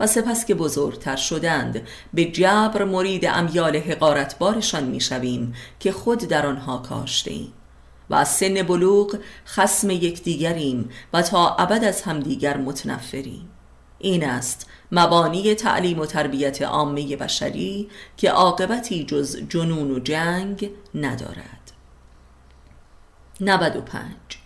و 0.00 0.06
سپس 0.06 0.44
که 0.44 0.54
بزرگتر 0.54 1.16
شدند 1.16 1.86
به 2.14 2.24
جبر 2.24 2.84
مرید 2.84 3.26
امیال 3.26 3.76
حقارتبارشان 3.76 4.84
می‌شویم 4.84 5.54
که 5.80 5.92
خود 5.92 6.18
در 6.18 6.46
آنها 6.46 6.78
کاشتیم 6.78 7.52
و 8.10 8.14
از 8.14 8.28
سن 8.28 8.62
بلوغ 8.62 9.18
خسم 9.46 9.90
یکدیگریم 9.90 10.90
و 11.12 11.22
تا 11.22 11.56
ابد 11.56 11.84
از 11.84 12.02
همدیگر 12.02 12.56
متنفریم. 12.56 13.48
این 13.98 14.24
است 14.24 14.66
مبانی 14.92 15.54
تعلیم 15.54 15.98
و 15.98 16.06
تربیت 16.06 16.62
عامه 16.62 17.16
بشری 17.16 17.88
که 18.16 18.30
عاقبتی 18.30 19.04
جز 19.04 19.36
جنون 19.48 19.90
و 19.90 19.98
جنگ 19.98 20.70
ندارد. 20.94 21.72
95 23.40 24.39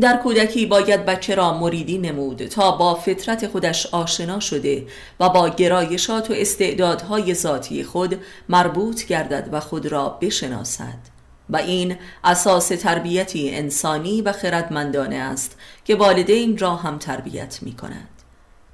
در 0.00 0.16
کودکی 0.16 0.66
باید 0.66 1.04
بچه 1.04 1.34
را 1.34 1.58
مریدی 1.58 1.98
نمود 1.98 2.46
تا 2.46 2.70
با 2.70 2.94
فطرت 2.94 3.46
خودش 3.46 3.86
آشنا 3.86 4.40
شده 4.40 4.86
و 5.20 5.28
با 5.28 5.48
گرایشات 5.48 6.30
و 6.30 6.34
استعدادهای 6.36 7.34
ذاتی 7.34 7.84
خود 7.84 8.18
مربوط 8.48 9.06
گردد 9.06 9.48
و 9.52 9.60
خود 9.60 9.86
را 9.86 10.08
بشناسد. 10.08 11.16
و 11.50 11.56
این 11.56 11.96
اساس 12.24 12.68
تربیتی 12.68 13.54
انسانی 13.54 14.22
و 14.22 14.32
خردمندانه 14.32 15.16
است 15.16 15.56
که 15.84 15.96
والدین 15.96 16.58
را 16.58 16.76
هم 16.76 16.98
تربیت 16.98 17.58
می 17.62 17.72
کند 17.72 18.08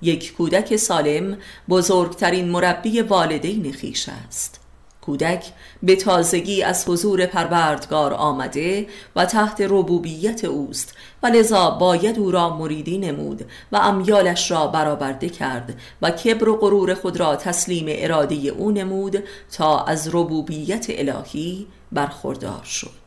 یک 0.02 0.36
کودک 0.36 0.76
سالم 0.76 1.38
بزرگترین 1.68 2.48
مربی 2.48 3.00
والدین 3.00 3.72
خیش 3.72 4.08
است. 4.08 4.61
کودک 5.02 5.52
به 5.82 5.96
تازگی 5.96 6.62
از 6.62 6.88
حضور 6.88 7.26
پروردگار 7.26 8.12
آمده 8.12 8.86
و 9.16 9.26
تحت 9.26 9.60
ربوبیت 9.60 10.44
اوست 10.44 10.94
و 11.22 11.26
لذا 11.26 11.70
باید 11.70 12.18
او 12.18 12.30
را 12.30 12.56
مریدی 12.56 12.98
نمود 12.98 13.50
و 13.72 13.76
امیالش 13.76 14.50
را 14.50 14.66
برآورده 14.66 15.28
کرد 15.28 15.80
و 16.02 16.10
کبر 16.10 16.48
و 16.48 16.56
غرور 16.56 16.94
خود 16.94 17.20
را 17.20 17.36
تسلیم 17.36 17.86
اراده 17.88 18.34
او 18.34 18.70
نمود 18.70 19.24
تا 19.52 19.84
از 19.84 20.08
ربوبیت 20.08 20.86
الهی 20.88 21.66
برخوردار 21.92 22.64
شد. 22.64 23.02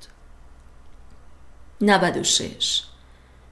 96 1.81 2.83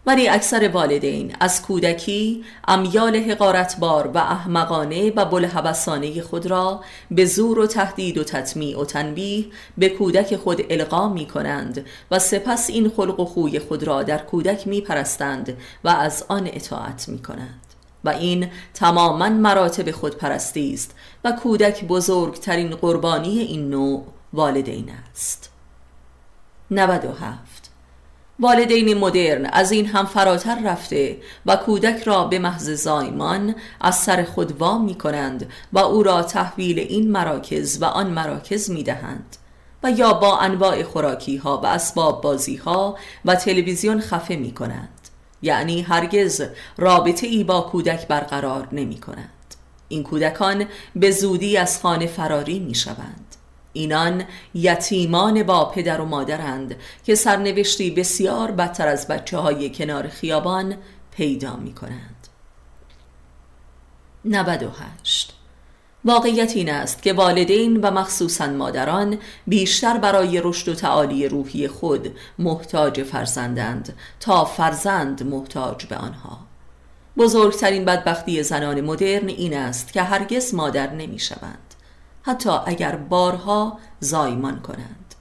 ولی 0.06 0.28
اکثر 0.28 0.70
والدین 0.70 1.36
از 1.40 1.62
کودکی 1.62 2.44
امیال 2.68 3.16
حقارتبار 3.16 4.08
و 4.08 4.18
احمقانه 4.18 5.12
و 5.16 5.26
بلحبسانه 5.26 6.22
خود 6.22 6.46
را 6.46 6.82
به 7.12 7.26
زور 7.26 7.60
و 7.60 7.68
تهدید 7.68 8.18
و 8.18 8.24
تطمیع 8.24 8.80
و 8.80 8.86
تنبیه 8.86 9.46
به 9.78 9.90
کودک 9.90 10.36
خود 10.36 10.62
القا 10.70 11.10
می 11.10 11.26
کنند 11.26 11.86
و 12.12 12.20
سپس 12.20 12.70
این 12.70 12.90
خلق 12.90 13.20
و 13.20 13.26
خوی 13.26 13.60
خود 13.60 13.84
را 13.84 14.04
در 14.04 14.18
کودک 14.18 14.68
می 14.68 14.82
پرستند 14.82 15.58
و 15.84 15.90
از 15.90 16.26
آن 16.28 16.50
اطاعت 16.54 17.10
می 17.10 17.22
کنند. 17.22 17.60
و 18.04 18.10
این 18.10 18.48
تماما 18.74 19.30
مراتب 19.30 19.92
خودپرستی 19.92 20.74
است 20.74 20.96
و 21.24 21.32
کودک 21.32 21.86
بزرگترین 21.86 22.70
قربانی 22.70 23.40
این 23.40 23.70
نوع 23.70 24.06
والدین 24.34 24.90
است. 25.12 25.50
97 26.72 27.53
والدین 28.40 28.98
مدرن 28.98 29.46
از 29.46 29.72
این 29.72 29.86
هم 29.86 30.06
فراتر 30.06 30.60
رفته 30.66 31.18
و 31.46 31.56
کودک 31.56 32.04
را 32.04 32.24
به 32.24 32.40
محض 32.40 32.70
زایمان 32.70 33.56
از 33.82 33.96
سر 33.96 34.24
خود 34.24 34.62
وام 34.62 34.86
می 34.86 34.96
کنند 34.96 35.50
و 35.74 35.80
او 35.80 36.04
را 36.04 36.24
تحویل 36.24 36.80
این 36.80 37.12
مراکز 37.12 37.82
و 37.82 37.86
آن 37.86 38.10
مراکز 38.10 38.72
می 38.72 38.84
دهند 38.84 39.38
و 39.84 39.92
یا 39.92 40.14
با 40.14 40.38
انواع 40.38 40.84
خوراکی 40.84 41.38
ها 41.38 41.58
و 41.58 41.66
اسباب 41.66 42.22
بازی 42.22 42.56
ها 42.56 42.98
و 43.26 43.36
تلویزیون 43.36 44.02
خفه 44.02 44.36
می 44.36 44.52
کنند 44.52 44.90
یعنی 45.42 45.82
هرگز 45.82 46.44
رابطه 46.78 47.28
ای 47.28 47.44
با 47.44 47.62
کودک 47.62 48.08
برقرار 48.08 48.68
نمی 48.72 49.00
کنند 49.00 49.30
این 49.88 50.04
کودکان 50.04 50.66
به 50.96 51.12
زودی 51.12 51.58
از 51.58 51.82
خانه 51.82 52.08
فراری 52.08 52.60
می 52.60 52.76
شوند 52.76 53.23
اینان 53.74 54.24
یتیمان 54.54 55.44
با 55.44 55.66
پدر 55.66 56.02
و 56.02 56.06
مادرند 56.06 56.76
که 57.04 57.16
سرنوشتی 57.16 57.92
بسیار 57.92 58.52
بدتر 58.52 58.88
از 58.88 59.08
بچه 59.08 59.38
های 59.38 59.70
کنار 59.70 60.08
خیابان 60.08 60.78
پیدا 61.12 61.56
می 61.56 61.74
کنند 61.74 62.28
98 64.26 65.34
واقعیت 66.06 66.52
این 66.56 66.70
است 66.70 67.04
که 67.04 67.14
والدین 67.14 67.82
و 67.82 67.92
مخصوصا 67.92 68.48
مادران 68.48 69.18
بیشتر 69.48 69.98
برای 69.98 70.42
رشد 70.44 70.70
و 70.70 70.76
تعالی 70.76 71.28
روحی 71.28 71.68
خود 71.68 72.16
محتاج 72.40 73.04
فرزندند 73.04 73.98
تا 74.20 74.46
فرزند 74.46 75.24
محتاج 75.24 75.86
به 75.86 75.96
آنها. 75.96 76.40
بزرگترین 77.18 77.86
بدبختی 77.86 78.44
زنان 78.44 78.82
مدرن 78.82 79.28
این 79.28 79.58
است 79.58 79.94
که 79.94 80.04
هرگز 80.04 80.54
مادر 80.54 80.94
نمی 80.94 81.20
شوند 81.20 81.73
حتی 82.24 82.50
اگر 82.50 82.96
بارها 82.96 83.80
زایمان 84.00 84.60
کنند. 84.60 85.16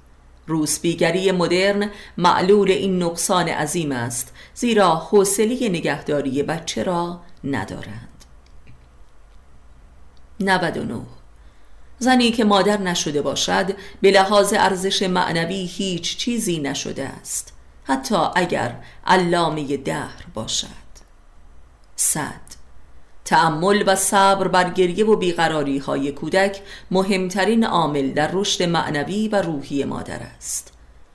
روسبیگری 0.47 1.33
مدرن 1.33 1.91
معلول 2.17 2.71
این 2.71 3.03
نقصان 3.03 3.49
عظیم 3.49 3.93
است 3.93 4.35
زیرا 4.55 4.95
حوصله 4.95 5.69
نگهداری 5.69 6.43
بچه 6.43 6.83
را 6.83 7.21
ندارند. 7.45 8.09
99 10.41 11.01
زنی 11.99 12.31
که 12.31 12.45
مادر 12.45 12.81
نشده 12.81 13.23
باشد 13.23 13.77
به 14.01 14.11
لحاظ 14.11 14.53
ارزش 14.53 15.03
معنوی 15.03 15.67
هیچ 15.67 16.17
چیزی 16.17 16.59
نشده 16.59 17.05
است 17.05 17.53
حتی 17.85 18.17
اگر 18.35 18.77
علامه 19.07 19.77
دهر 19.77 20.27
باشد. 20.35 20.69
صد. 21.97 22.52
تعمل 23.25 23.85
و 23.87 23.97
صبر 23.97 24.49
بر 24.49 24.71
گریه 24.71 25.05
و 25.05 25.17
بیقراری 25.17 25.79
های 25.79 26.13
کودک 26.13 26.61
مهمترین 26.91 27.65
عامل 27.65 28.13
در 28.13 28.31
رشد 28.33 28.63
معنوی 28.63 29.29
و 29.29 29.43
روحی 29.43 29.85
مادر 29.85 30.21
است. 30.37 30.73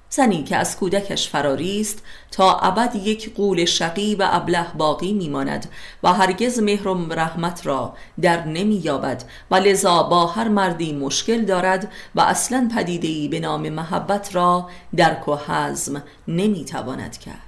زنی 0.09 0.43
که 0.43 0.55
از 0.55 0.77
کودکش 0.77 1.29
فراری 1.29 1.81
است 1.81 2.03
تا 2.31 2.57
ابد 2.57 2.95
یک 2.95 3.35
قول 3.35 3.65
شقی 3.65 4.15
و 4.15 4.27
ابله 4.31 4.73
باقی 4.77 5.13
میماند 5.13 5.69
و 6.03 6.13
هرگز 6.13 6.59
مهر 6.59 6.87
و 6.87 7.13
رحمت 7.13 7.65
را 7.67 7.93
در 8.21 8.45
نمییابد 8.45 9.23
و 9.51 9.55
لذا 9.55 10.03
با 10.03 10.27
هر 10.27 10.47
مردی 10.47 10.93
مشکل 10.93 11.45
دارد 11.45 11.91
و 12.15 12.21
اصلا 12.21 12.69
پدیده‌ای 12.75 13.27
به 13.27 13.39
نام 13.39 13.69
محبت 13.69 14.35
را 14.35 14.69
درک 14.95 15.27
و 15.27 15.35
حزم 15.35 16.03
نمی‌تواند 16.27 17.17
کرد. 17.17 17.41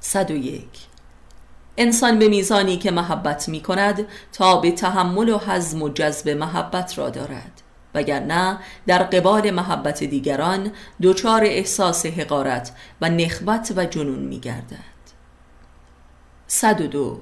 101 0.00 0.91
انسان 1.76 2.18
به 2.18 2.28
میزانی 2.28 2.76
که 2.76 2.90
محبت 2.90 3.48
می 3.48 3.60
کند 3.60 4.06
تا 4.32 4.56
به 4.56 4.70
تحمل 4.70 5.28
و 5.28 5.38
حزم 5.38 5.82
و 5.82 5.88
جذب 5.88 6.28
محبت 6.28 6.98
را 6.98 7.10
دارد 7.10 7.62
وگرنه 7.94 8.58
در 8.86 9.02
قبال 9.02 9.50
محبت 9.50 10.04
دیگران 10.04 10.72
دچار 11.02 11.44
احساس 11.44 12.06
حقارت 12.06 12.72
و 13.00 13.08
نخبت 13.08 13.72
و 13.76 13.84
جنون 13.84 14.18
می 14.18 14.40
گردد 14.40 14.92
102 16.46 17.20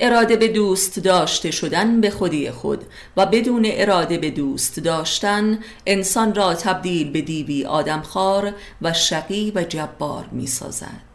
اراده 0.00 0.36
به 0.36 0.48
دوست 0.48 0.98
داشته 0.98 1.50
شدن 1.50 2.00
به 2.00 2.10
خودی 2.10 2.50
خود 2.50 2.84
و 3.16 3.26
بدون 3.26 3.62
اراده 3.66 4.18
به 4.18 4.30
دوست 4.30 4.80
داشتن 4.80 5.58
انسان 5.86 6.34
را 6.34 6.54
تبدیل 6.54 7.10
به 7.10 7.20
دیوی 7.20 7.64
آدمخوار 7.64 8.54
و 8.82 8.92
شقی 8.92 9.52
و 9.54 9.62
جبار 9.62 10.28
می 10.32 10.46
سازد 10.46 11.12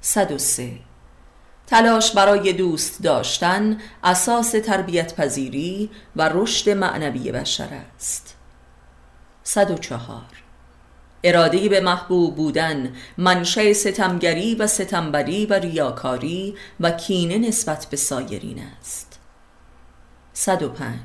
103 0.00 0.91
تلاش 1.72 2.12
برای 2.12 2.52
دوست 2.52 3.02
داشتن 3.02 3.78
اساس 4.04 4.50
تربیت 4.50 5.14
پذیری 5.14 5.90
و 6.16 6.30
رشد 6.34 6.70
معنوی 6.70 7.32
بشر 7.32 7.68
است. 7.96 8.36
104 9.42 10.00
اراده 11.24 11.68
به 11.68 11.80
محبوب 11.80 12.36
بودن 12.36 12.92
منشه 13.18 13.72
ستمگری 13.72 14.54
و 14.54 14.66
ستمبری 14.66 15.46
و 15.46 15.54
ریاکاری 15.54 16.54
و 16.80 16.90
کینه 16.90 17.38
نسبت 17.38 17.86
به 17.90 17.96
سایرین 17.96 18.62
است. 18.80 19.18
105 20.32 20.98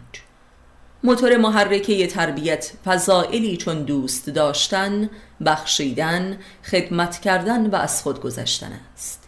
موتور 1.04 1.38
محرکه 1.38 2.08
تربیت 2.08 2.72
فضائلی 2.86 3.58
چون 3.58 3.84
دوست 3.84 4.30
داشتن، 4.30 5.10
بخشیدن، 5.46 6.38
خدمت 6.64 7.20
کردن 7.20 7.68
و 7.68 7.76
از 7.76 8.04
خود 8.04 8.22
گذشتن 8.22 8.72
است. 8.94 9.27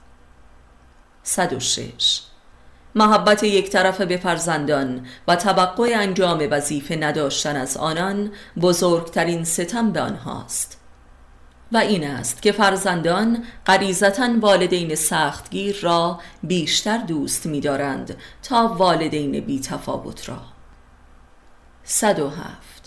106 1.30 2.22
محبت 2.96 3.44
یک 3.44 3.70
طرف 3.70 4.02
به 4.02 4.18
فرزندان 4.18 5.06
و 5.28 5.36
توقع 5.36 5.94
انجام 5.96 6.48
وظیفه 6.52 6.96
نداشتن 6.96 7.56
از 7.56 7.78
آنان 7.78 8.32
بزرگترین 8.62 9.44
ستم 9.44 9.92
به 9.92 10.02
آنهاست. 10.02 10.80
و 11.72 11.78
این 11.78 12.08
است 12.08 12.42
که 12.42 12.52
فرزندان 12.52 13.44
غریزتا 13.66 14.30
والدین 14.40 14.96
سختگیر 14.96 15.80
را 15.82 16.20
بیشتر 16.44 16.98
دوست 16.98 17.46
می‌دارند 17.46 18.18
تا 18.44 18.68
والدین 18.68 19.40
بی 19.40 19.60
تفاوت 19.60 20.30
را 20.30 20.42
107 21.84 22.79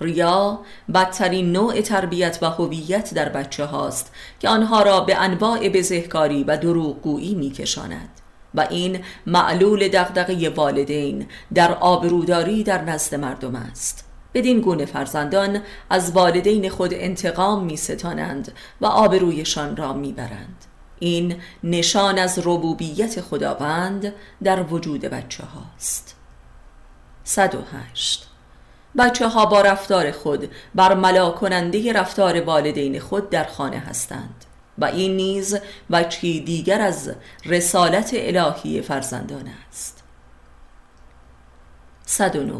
ریا 0.00 0.60
بدترین 0.94 1.52
نوع 1.52 1.80
تربیت 1.80 2.38
و 2.42 2.50
هویت 2.50 3.14
در 3.14 3.28
بچه 3.28 3.64
هاست 3.64 4.12
که 4.40 4.48
آنها 4.48 4.82
را 4.82 5.00
به 5.00 5.16
انواع 5.16 5.68
بزهکاری 5.68 6.44
و 6.44 6.56
دروغگویی 6.56 7.34
میکشاند. 7.34 8.08
و 8.54 8.66
این 8.70 9.00
معلول 9.26 9.88
دغدغه 9.88 10.48
والدین 10.48 11.26
در 11.54 11.72
آبروداری 11.72 12.62
در 12.62 12.84
نزد 12.84 13.14
مردم 13.14 13.54
است. 13.54 14.04
بدین 14.34 14.60
گونه 14.60 14.84
فرزندان 14.84 15.60
از 15.90 16.12
والدین 16.12 16.68
خود 16.68 16.94
انتقام 16.94 17.64
می 17.64 17.76
ستانند 17.76 18.52
و 18.80 18.86
آبرویشان 18.86 19.76
را 19.76 19.92
می 19.92 20.12
برند. 20.12 20.64
این 20.98 21.36
نشان 21.64 22.18
از 22.18 22.38
ربوبیت 22.38 23.20
خداوند 23.20 24.12
در 24.42 24.62
وجود 24.62 25.00
بچه 25.00 25.44
هاست. 25.44 26.16
108 27.24 28.29
بچه 28.98 29.28
ها 29.28 29.46
با 29.46 29.60
رفتار 29.60 30.10
خود 30.10 30.50
بر 30.74 31.30
کننده 31.30 31.92
رفتار 31.92 32.40
والدین 32.40 33.00
خود 33.00 33.30
در 33.30 33.44
خانه 33.44 33.78
هستند 33.78 34.44
و 34.78 34.84
این 34.84 35.16
نیز 35.16 35.58
بچه 35.92 36.20
دیگر 36.20 36.80
از 36.80 37.12
رسالت 37.46 38.10
الهی 38.14 38.82
فرزندان 38.82 39.50
است. 39.68 40.02
109 42.06 42.54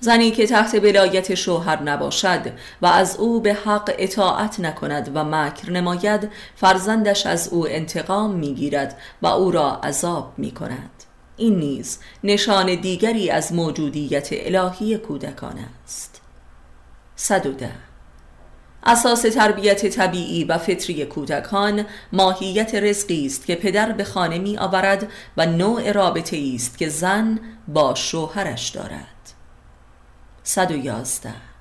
زنی 0.00 0.30
که 0.30 0.46
تحت 0.46 0.74
ولایت 0.74 1.34
شوهر 1.34 1.82
نباشد 1.82 2.52
و 2.82 2.86
از 2.86 3.16
او 3.16 3.40
به 3.40 3.54
حق 3.54 3.94
اطاعت 3.98 4.60
نکند 4.60 5.10
و 5.14 5.24
مکر 5.24 5.70
نماید 5.70 6.30
فرزندش 6.56 7.26
از 7.26 7.48
او 7.48 7.68
انتقام 7.68 8.30
می‌گیرد 8.30 8.98
و 9.22 9.26
او 9.26 9.50
را 9.50 9.80
عذاب 9.82 10.32
می 10.36 10.50
کند 10.50 11.03
این 11.36 11.58
نیز 11.58 11.98
نشان 12.24 12.74
دیگری 12.74 13.30
از 13.30 13.52
موجودیت 13.52 14.28
الهی 14.32 14.98
کودکان 14.98 15.58
است. 15.84 16.20
110 17.16 17.70
اساس 18.86 19.22
تربیت 19.22 19.86
طبیعی 19.86 20.44
و 20.44 20.58
فطری 20.58 21.06
کودکان 21.06 21.86
ماهیت 22.12 22.74
رزقی 22.74 23.26
است 23.26 23.46
که 23.46 23.54
پدر 23.54 23.92
به 23.92 24.04
خانه 24.04 24.38
می 24.38 24.58
آورد 24.58 25.08
و 25.36 25.46
نوع 25.46 25.92
رابطه 25.92 26.52
است 26.54 26.78
که 26.78 26.88
زن 26.88 27.40
با 27.68 27.94
شوهرش 27.94 28.68
دارد. 28.68 29.32
111 30.42 31.53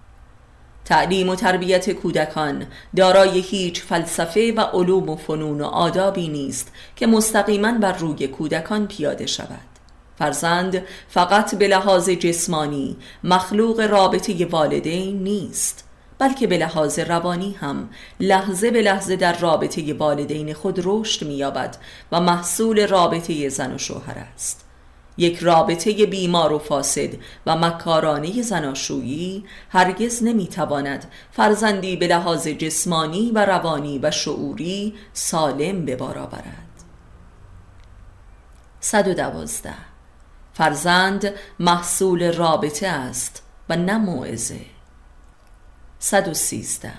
تعلیم 0.86 1.29
و 1.29 1.36
تربیت 1.36 1.89
کودکان. 1.89 2.65
دارای 2.95 3.39
هیچ 3.39 3.81
فلسفه 3.81 4.53
و 4.57 4.61
علوم 4.61 5.09
و 5.09 5.15
فنون 5.15 5.61
و 5.61 5.65
آدابی 5.65 6.27
نیست 6.27 6.71
که 6.95 7.07
مستقیما 7.07 7.71
بر 7.71 7.93
روی 7.93 8.27
کودکان 8.27 8.88
پیاده 8.88 9.25
شود. 9.25 9.59
فرزند 10.19 10.84
فقط 11.09 11.55
به 11.55 11.67
لحاظ 11.67 12.09
جسمانی 12.09 12.97
مخلوق 13.23 13.79
رابطه 13.79 14.45
والدین 14.45 15.23
نیست 15.23 15.84
بلکه 16.19 16.47
به 16.47 16.57
لحاظ 16.57 16.99
روانی 16.99 17.55
هم 17.59 17.89
لحظه 18.19 18.71
به 18.71 18.81
لحظه 18.81 19.15
در 19.15 19.38
رابطه 19.38 19.93
والدین 19.93 20.53
خود 20.53 20.81
رشد 20.84 21.25
می‌یابد 21.25 21.77
و 22.11 22.21
محصول 22.21 22.88
رابطه 22.88 23.49
زن 23.49 23.75
و 23.75 23.77
شوهر 23.77 24.17
است. 24.34 24.62
یک 25.18 25.39
رابطه 25.39 26.05
بیمار 26.05 26.53
و 26.53 26.59
فاسد 26.59 27.09
و 27.45 27.57
مکارانه 27.57 28.41
زناشویی 28.41 29.45
هرگز 29.70 30.24
نمی‌تواند 30.24 31.11
فرزندی 31.32 31.95
به 31.95 32.07
لحاظ 32.07 32.47
جسمانی 32.47 33.32
و 33.32 33.45
روانی 33.45 33.99
و 33.99 34.11
شعوری 34.11 34.93
سالم 35.14 35.86
به 35.86 35.95
بار 35.95 36.18
آورد. 36.18 36.84
112 38.80 39.74
فرزند 40.53 41.34
محصول 41.59 42.34
رابطه 42.34 42.88
است 42.88 43.43
و 43.70 43.76
نه 43.76 43.97
موعظه. 43.97 44.59
113 45.99 46.91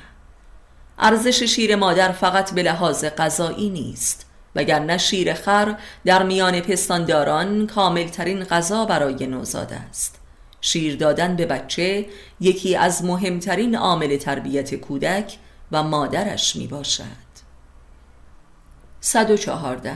ارزش 0.99 1.43
شیر 1.43 1.77
مادر 1.77 2.13
فقط 2.13 2.55
به 2.55 2.63
لحاظ 2.63 3.05
غذایی 3.05 3.71
نیست. 3.71 4.27
وگرنه 4.55 4.99
شیر 4.99 5.35
خر 5.35 5.75
در 6.05 6.23
میان 6.23 6.61
پستانداران 6.61 7.67
کاملترین 7.67 8.45
غذا 8.45 8.85
برای 8.85 9.27
نوزاد 9.27 9.73
است. 9.73 10.21
شیر 10.61 10.97
دادن 10.97 11.37
به 11.37 11.47
بچه 11.47 12.07
یکی 12.41 12.77
از 12.77 13.05
مهمترین 13.05 13.77
عامل 13.77 14.17
تربیت 14.17 14.75
کودک 14.75 15.37
و 15.73 15.83
مادرش 15.83 16.57
می 16.57 16.67
باشد 16.67 17.05
114 19.01 19.93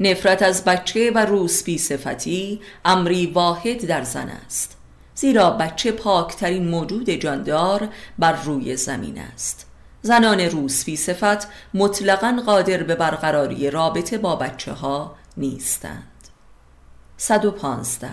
نفرت 0.00 0.42
از 0.42 0.64
بچه 0.64 1.10
و 1.14 1.18
روسپی 1.18 1.78
صفتی 1.78 2.60
امری 2.84 3.26
واحد 3.26 3.86
در 3.86 4.02
زن 4.02 4.28
است 4.28 4.76
زیرا 5.14 5.50
بچه 5.50 5.92
پاکترین 5.92 6.68
موجود 6.68 7.10
جاندار 7.10 7.88
بر 8.18 8.32
روی 8.32 8.76
زمین 8.76 9.18
است. 9.18 9.66
زنان 10.02 10.40
روسفی 10.40 10.96
صفت 10.96 11.48
مطلقا 11.74 12.42
قادر 12.46 12.82
به 12.82 12.94
برقراری 12.94 13.70
رابطه 13.70 14.18
با 14.18 14.36
بچه 14.36 14.72
ها 14.72 15.16
نیستند 15.36 16.28
115 17.16 18.10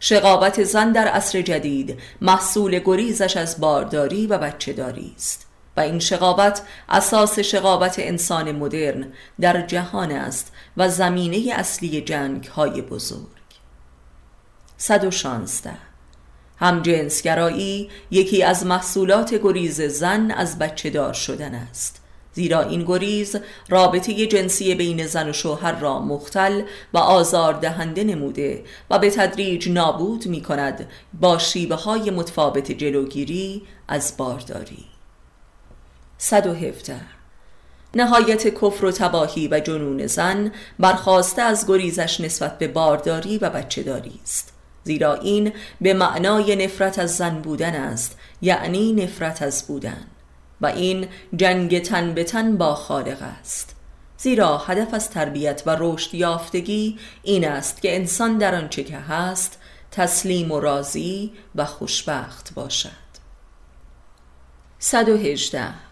شقابت 0.00 0.64
زن 0.64 0.92
در 0.92 1.08
عصر 1.08 1.42
جدید 1.42 1.98
محصول 2.20 2.78
گریزش 2.78 3.36
از 3.36 3.60
بارداری 3.60 4.26
و 4.26 4.38
بچه 4.38 4.72
داری 4.72 5.14
است 5.16 5.46
و 5.76 5.80
این 5.80 5.98
شقابت 5.98 6.62
اساس 6.88 7.38
شقابت 7.38 7.94
انسان 7.98 8.52
مدرن 8.52 9.12
در 9.40 9.66
جهان 9.66 10.12
است 10.12 10.52
و 10.76 10.88
زمینه 10.88 11.52
اصلی 11.54 12.00
جنگ 12.00 12.44
های 12.44 12.82
بزرگ 12.82 13.28
116 14.76 15.89
هم 16.60 16.82
جنسگرایی 16.82 17.90
یکی 18.10 18.42
از 18.42 18.66
محصولات 18.66 19.34
گریز 19.34 19.80
زن 19.80 20.30
از 20.30 20.58
بچه 20.58 20.90
دار 20.90 21.12
شدن 21.12 21.54
است. 21.54 22.00
زیرا 22.32 22.60
این 22.62 22.84
گریز 22.84 23.36
رابطه 23.68 24.26
جنسی 24.26 24.74
بین 24.74 25.06
زن 25.06 25.28
و 25.28 25.32
شوهر 25.32 25.80
را 25.80 25.98
مختل 25.98 26.62
و 26.94 26.98
آزار 26.98 27.54
دهنده 27.54 28.04
نموده 28.04 28.64
و 28.90 28.98
به 28.98 29.10
تدریج 29.10 29.68
نابود 29.68 30.26
می 30.26 30.42
کند 30.42 30.88
با 31.20 31.38
شیبه 31.38 31.74
های 31.74 32.10
متفاوت 32.10 32.72
جلوگیری 32.72 33.62
از 33.88 34.14
بارداری. 34.16 34.84
117 36.18 37.00
نهایت 37.94 38.48
کفر 38.48 38.84
و 38.84 38.92
تباهی 38.92 39.48
و 39.48 39.60
جنون 39.60 40.06
زن 40.06 40.52
برخواسته 40.78 41.42
از 41.42 41.66
گریزش 41.68 42.20
نسبت 42.20 42.58
به 42.58 42.68
بارداری 42.68 43.38
و 43.38 43.50
بچهداری 43.50 44.20
است. 44.22 44.59
زیرا 44.84 45.14
این 45.14 45.52
به 45.80 45.94
معنای 45.94 46.56
نفرت 46.56 46.98
از 46.98 47.16
زن 47.16 47.40
بودن 47.40 47.74
است 47.74 48.18
یعنی 48.42 48.92
نفرت 48.92 49.42
از 49.42 49.66
بودن. 49.66 50.06
و 50.60 50.66
این 50.66 51.08
جنگ 51.36 51.82
تن 51.82 52.14
به 52.14 52.24
تن 52.24 52.56
با 52.56 52.74
خالق 52.74 53.22
است. 53.40 53.76
زیرا 54.18 54.58
هدف 54.58 54.94
از 54.94 55.10
تربیت 55.10 55.62
و 55.66 55.76
رشد 55.78 56.14
یافتگی 56.14 56.98
این 57.22 57.48
است 57.48 57.82
که 57.82 57.96
انسان 57.96 58.38
در 58.38 58.54
آنچه 58.54 58.84
که 58.84 58.96
هست 58.96 59.58
تسلیم 59.90 60.52
و 60.52 60.60
راضی 60.60 61.32
و 61.54 61.64
خوشبخت 61.64 62.54
باشد. 62.54 62.90
118 64.78 65.89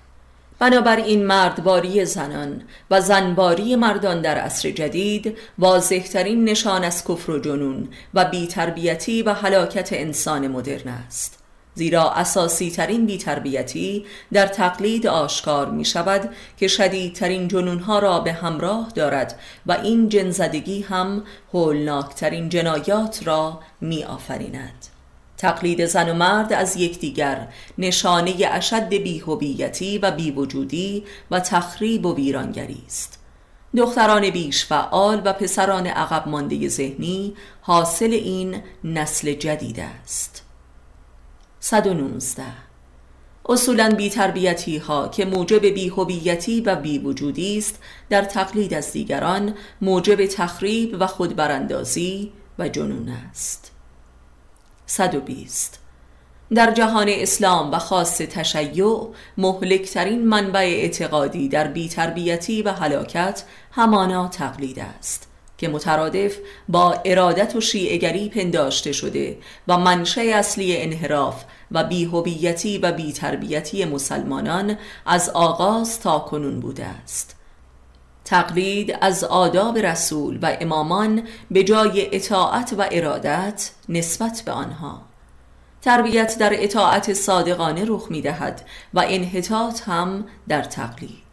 بنابراین 0.59 1.27
مردباری 1.27 2.05
زنان 2.05 2.63
و 2.91 3.01
زنباری 3.01 3.77
مردان 3.77 4.21
در 4.23 4.39
عصر 4.39 4.71
جدید 4.71 5.39
واضحترین 5.59 6.45
نشان 6.45 6.85
از 6.85 7.05
کفر 7.05 7.33
و 7.33 7.39
جنون 7.39 7.89
و 8.15 8.25
بیتربیتی 8.25 9.23
و 9.23 9.33
حلاکت 9.33 9.93
انسان 9.93 10.49
مدرن 10.49 10.89
است 10.89 11.39
زیرا 11.75 12.11
اساسی 12.11 12.71
ترین 12.71 13.07
بیتربیتی 13.07 14.07
در 14.33 14.47
تقلید 14.47 15.07
آشکار 15.07 15.71
می 15.71 15.85
شود 15.85 16.35
که 16.57 16.69
شدیدترین 16.69 17.49
جنونها 17.49 17.99
را 17.99 18.21
به 18.21 18.33
همراه 18.33 18.89
دارد 18.95 19.41
و 19.67 19.73
این 19.73 20.09
جنزدگی 20.09 20.83
هم 20.83 21.23
هولناکترین 21.53 22.49
جنایات 22.49 23.21
را 23.27 23.61
می 23.81 24.05
آفریند. 24.05 24.98
تقلید 25.39 25.87
زن 25.87 26.09
و 26.09 26.15
مرد 26.15 26.53
از 26.53 26.77
یکدیگر 26.77 27.49
نشانه 27.79 28.35
اشد 28.51 28.89
بیهویتی 28.89 29.99
و 29.99 30.11
بیوجودی 30.11 31.05
و 31.31 31.41
تخریب 31.41 32.07
و 32.07 32.15
ویرانگری 32.15 32.83
است. 32.87 33.19
دختران 33.77 34.31
بیش 34.31 34.65
فعال 34.65 35.23
و 35.25 35.33
پسران 35.33 35.87
عقب 35.87 36.29
مانده 36.29 36.69
ذهنی 36.69 37.35
حاصل 37.61 38.13
این 38.13 38.63
نسل 38.85 39.33
جدید 39.33 39.81
است. 39.81 40.45
119 41.61 42.43
اصولا 43.49 43.95
بی 43.97 44.11
تربیتی 44.11 44.79
ها 44.79 45.09
که 45.09 45.25
موجب 45.25 45.67
بی 45.67 45.89
هویتی 45.89 46.61
و 46.61 46.77
بی 46.77 46.99
وجودی 46.99 47.59
است 47.59 47.79
در 48.11 48.23
تقلید 48.23 48.75
از 48.75 48.93
دیگران 48.93 49.55
موجب 49.81 50.27
تخریب 50.27 50.97
و 51.01 51.07
خودبراندازی 51.07 52.33
و 52.59 52.69
جنون 52.69 53.09
است. 53.09 53.78
120 54.91 55.79
در 56.55 56.71
جهان 56.71 57.09
اسلام 57.09 57.73
و 57.73 57.79
خاص 57.79 58.19
تشیع 58.19 59.09
مهلکترین 59.39 60.27
منبع 60.27 60.61
اعتقادی 60.61 61.49
در 61.49 61.67
بیتربیتی 61.67 62.63
و 62.63 62.73
حلاکت 62.73 63.45
همانا 63.73 64.29
تقلید 64.29 64.79
است 64.79 65.29
که 65.59 65.69
مترادف 65.69 66.37
با 66.69 66.93
ارادت 67.05 67.57
و 67.57 67.61
شیعگری 67.61 68.29
پنداشته 68.29 68.93
شده 68.93 69.39
و 69.69 69.79
منشه 69.79 70.21
اصلی 70.21 70.77
انحراف 70.77 71.45
و 71.71 71.85
بیهویتی 71.85 72.79
و 72.79 72.93
بیتربیتی 72.93 73.85
مسلمانان 73.85 74.77
از 75.07 75.31
آغاز 75.31 76.01
تا 76.01 76.19
کنون 76.19 76.61
بوده 76.61 76.85
است. 76.85 77.38
تقلید 78.29 78.99
از 79.01 79.25
آداب 79.25 79.79
رسول 79.79 80.39
و 80.43 80.57
امامان 80.61 81.23
به 81.51 81.65
جای 81.65 82.17
اطاعت 82.17 82.75
و 82.79 82.89
ارادت 82.93 83.71
نسبت 83.89 84.43
به 84.47 84.53
آنها. 84.53 85.03
تربیت 85.83 86.39
در 86.39 86.51
اطاعت 86.55 87.13
صادقانه 87.13 87.85
رخ 87.87 88.07
می 88.11 88.23
دهد 88.23 88.63
و 88.95 89.05
انحطاط 89.09 89.83
هم 89.89 90.25
در 90.49 90.63
تقلید. 90.63 91.29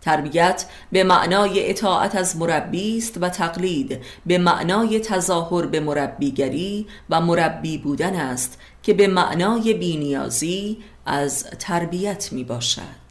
تربیت 0.00 0.64
به 0.92 1.04
معنای 1.04 1.70
اطاعت 1.70 2.14
از 2.14 2.36
مربی 2.36 2.98
است 2.98 3.18
و 3.20 3.28
تقلید 3.28 4.00
به 4.26 4.38
معنای 4.38 5.00
تظاهر 5.00 5.66
به 5.66 5.80
مربیگری 5.80 6.86
و 7.10 7.20
مربی 7.20 7.78
بودن 7.78 8.14
است 8.14 8.58
که 8.82 8.94
به 8.94 9.06
معنای 9.06 9.74
بینیازی 9.74 10.78
از 11.06 11.44
تربیت 11.44 12.32
می 12.32 12.44
باشد 12.44 13.09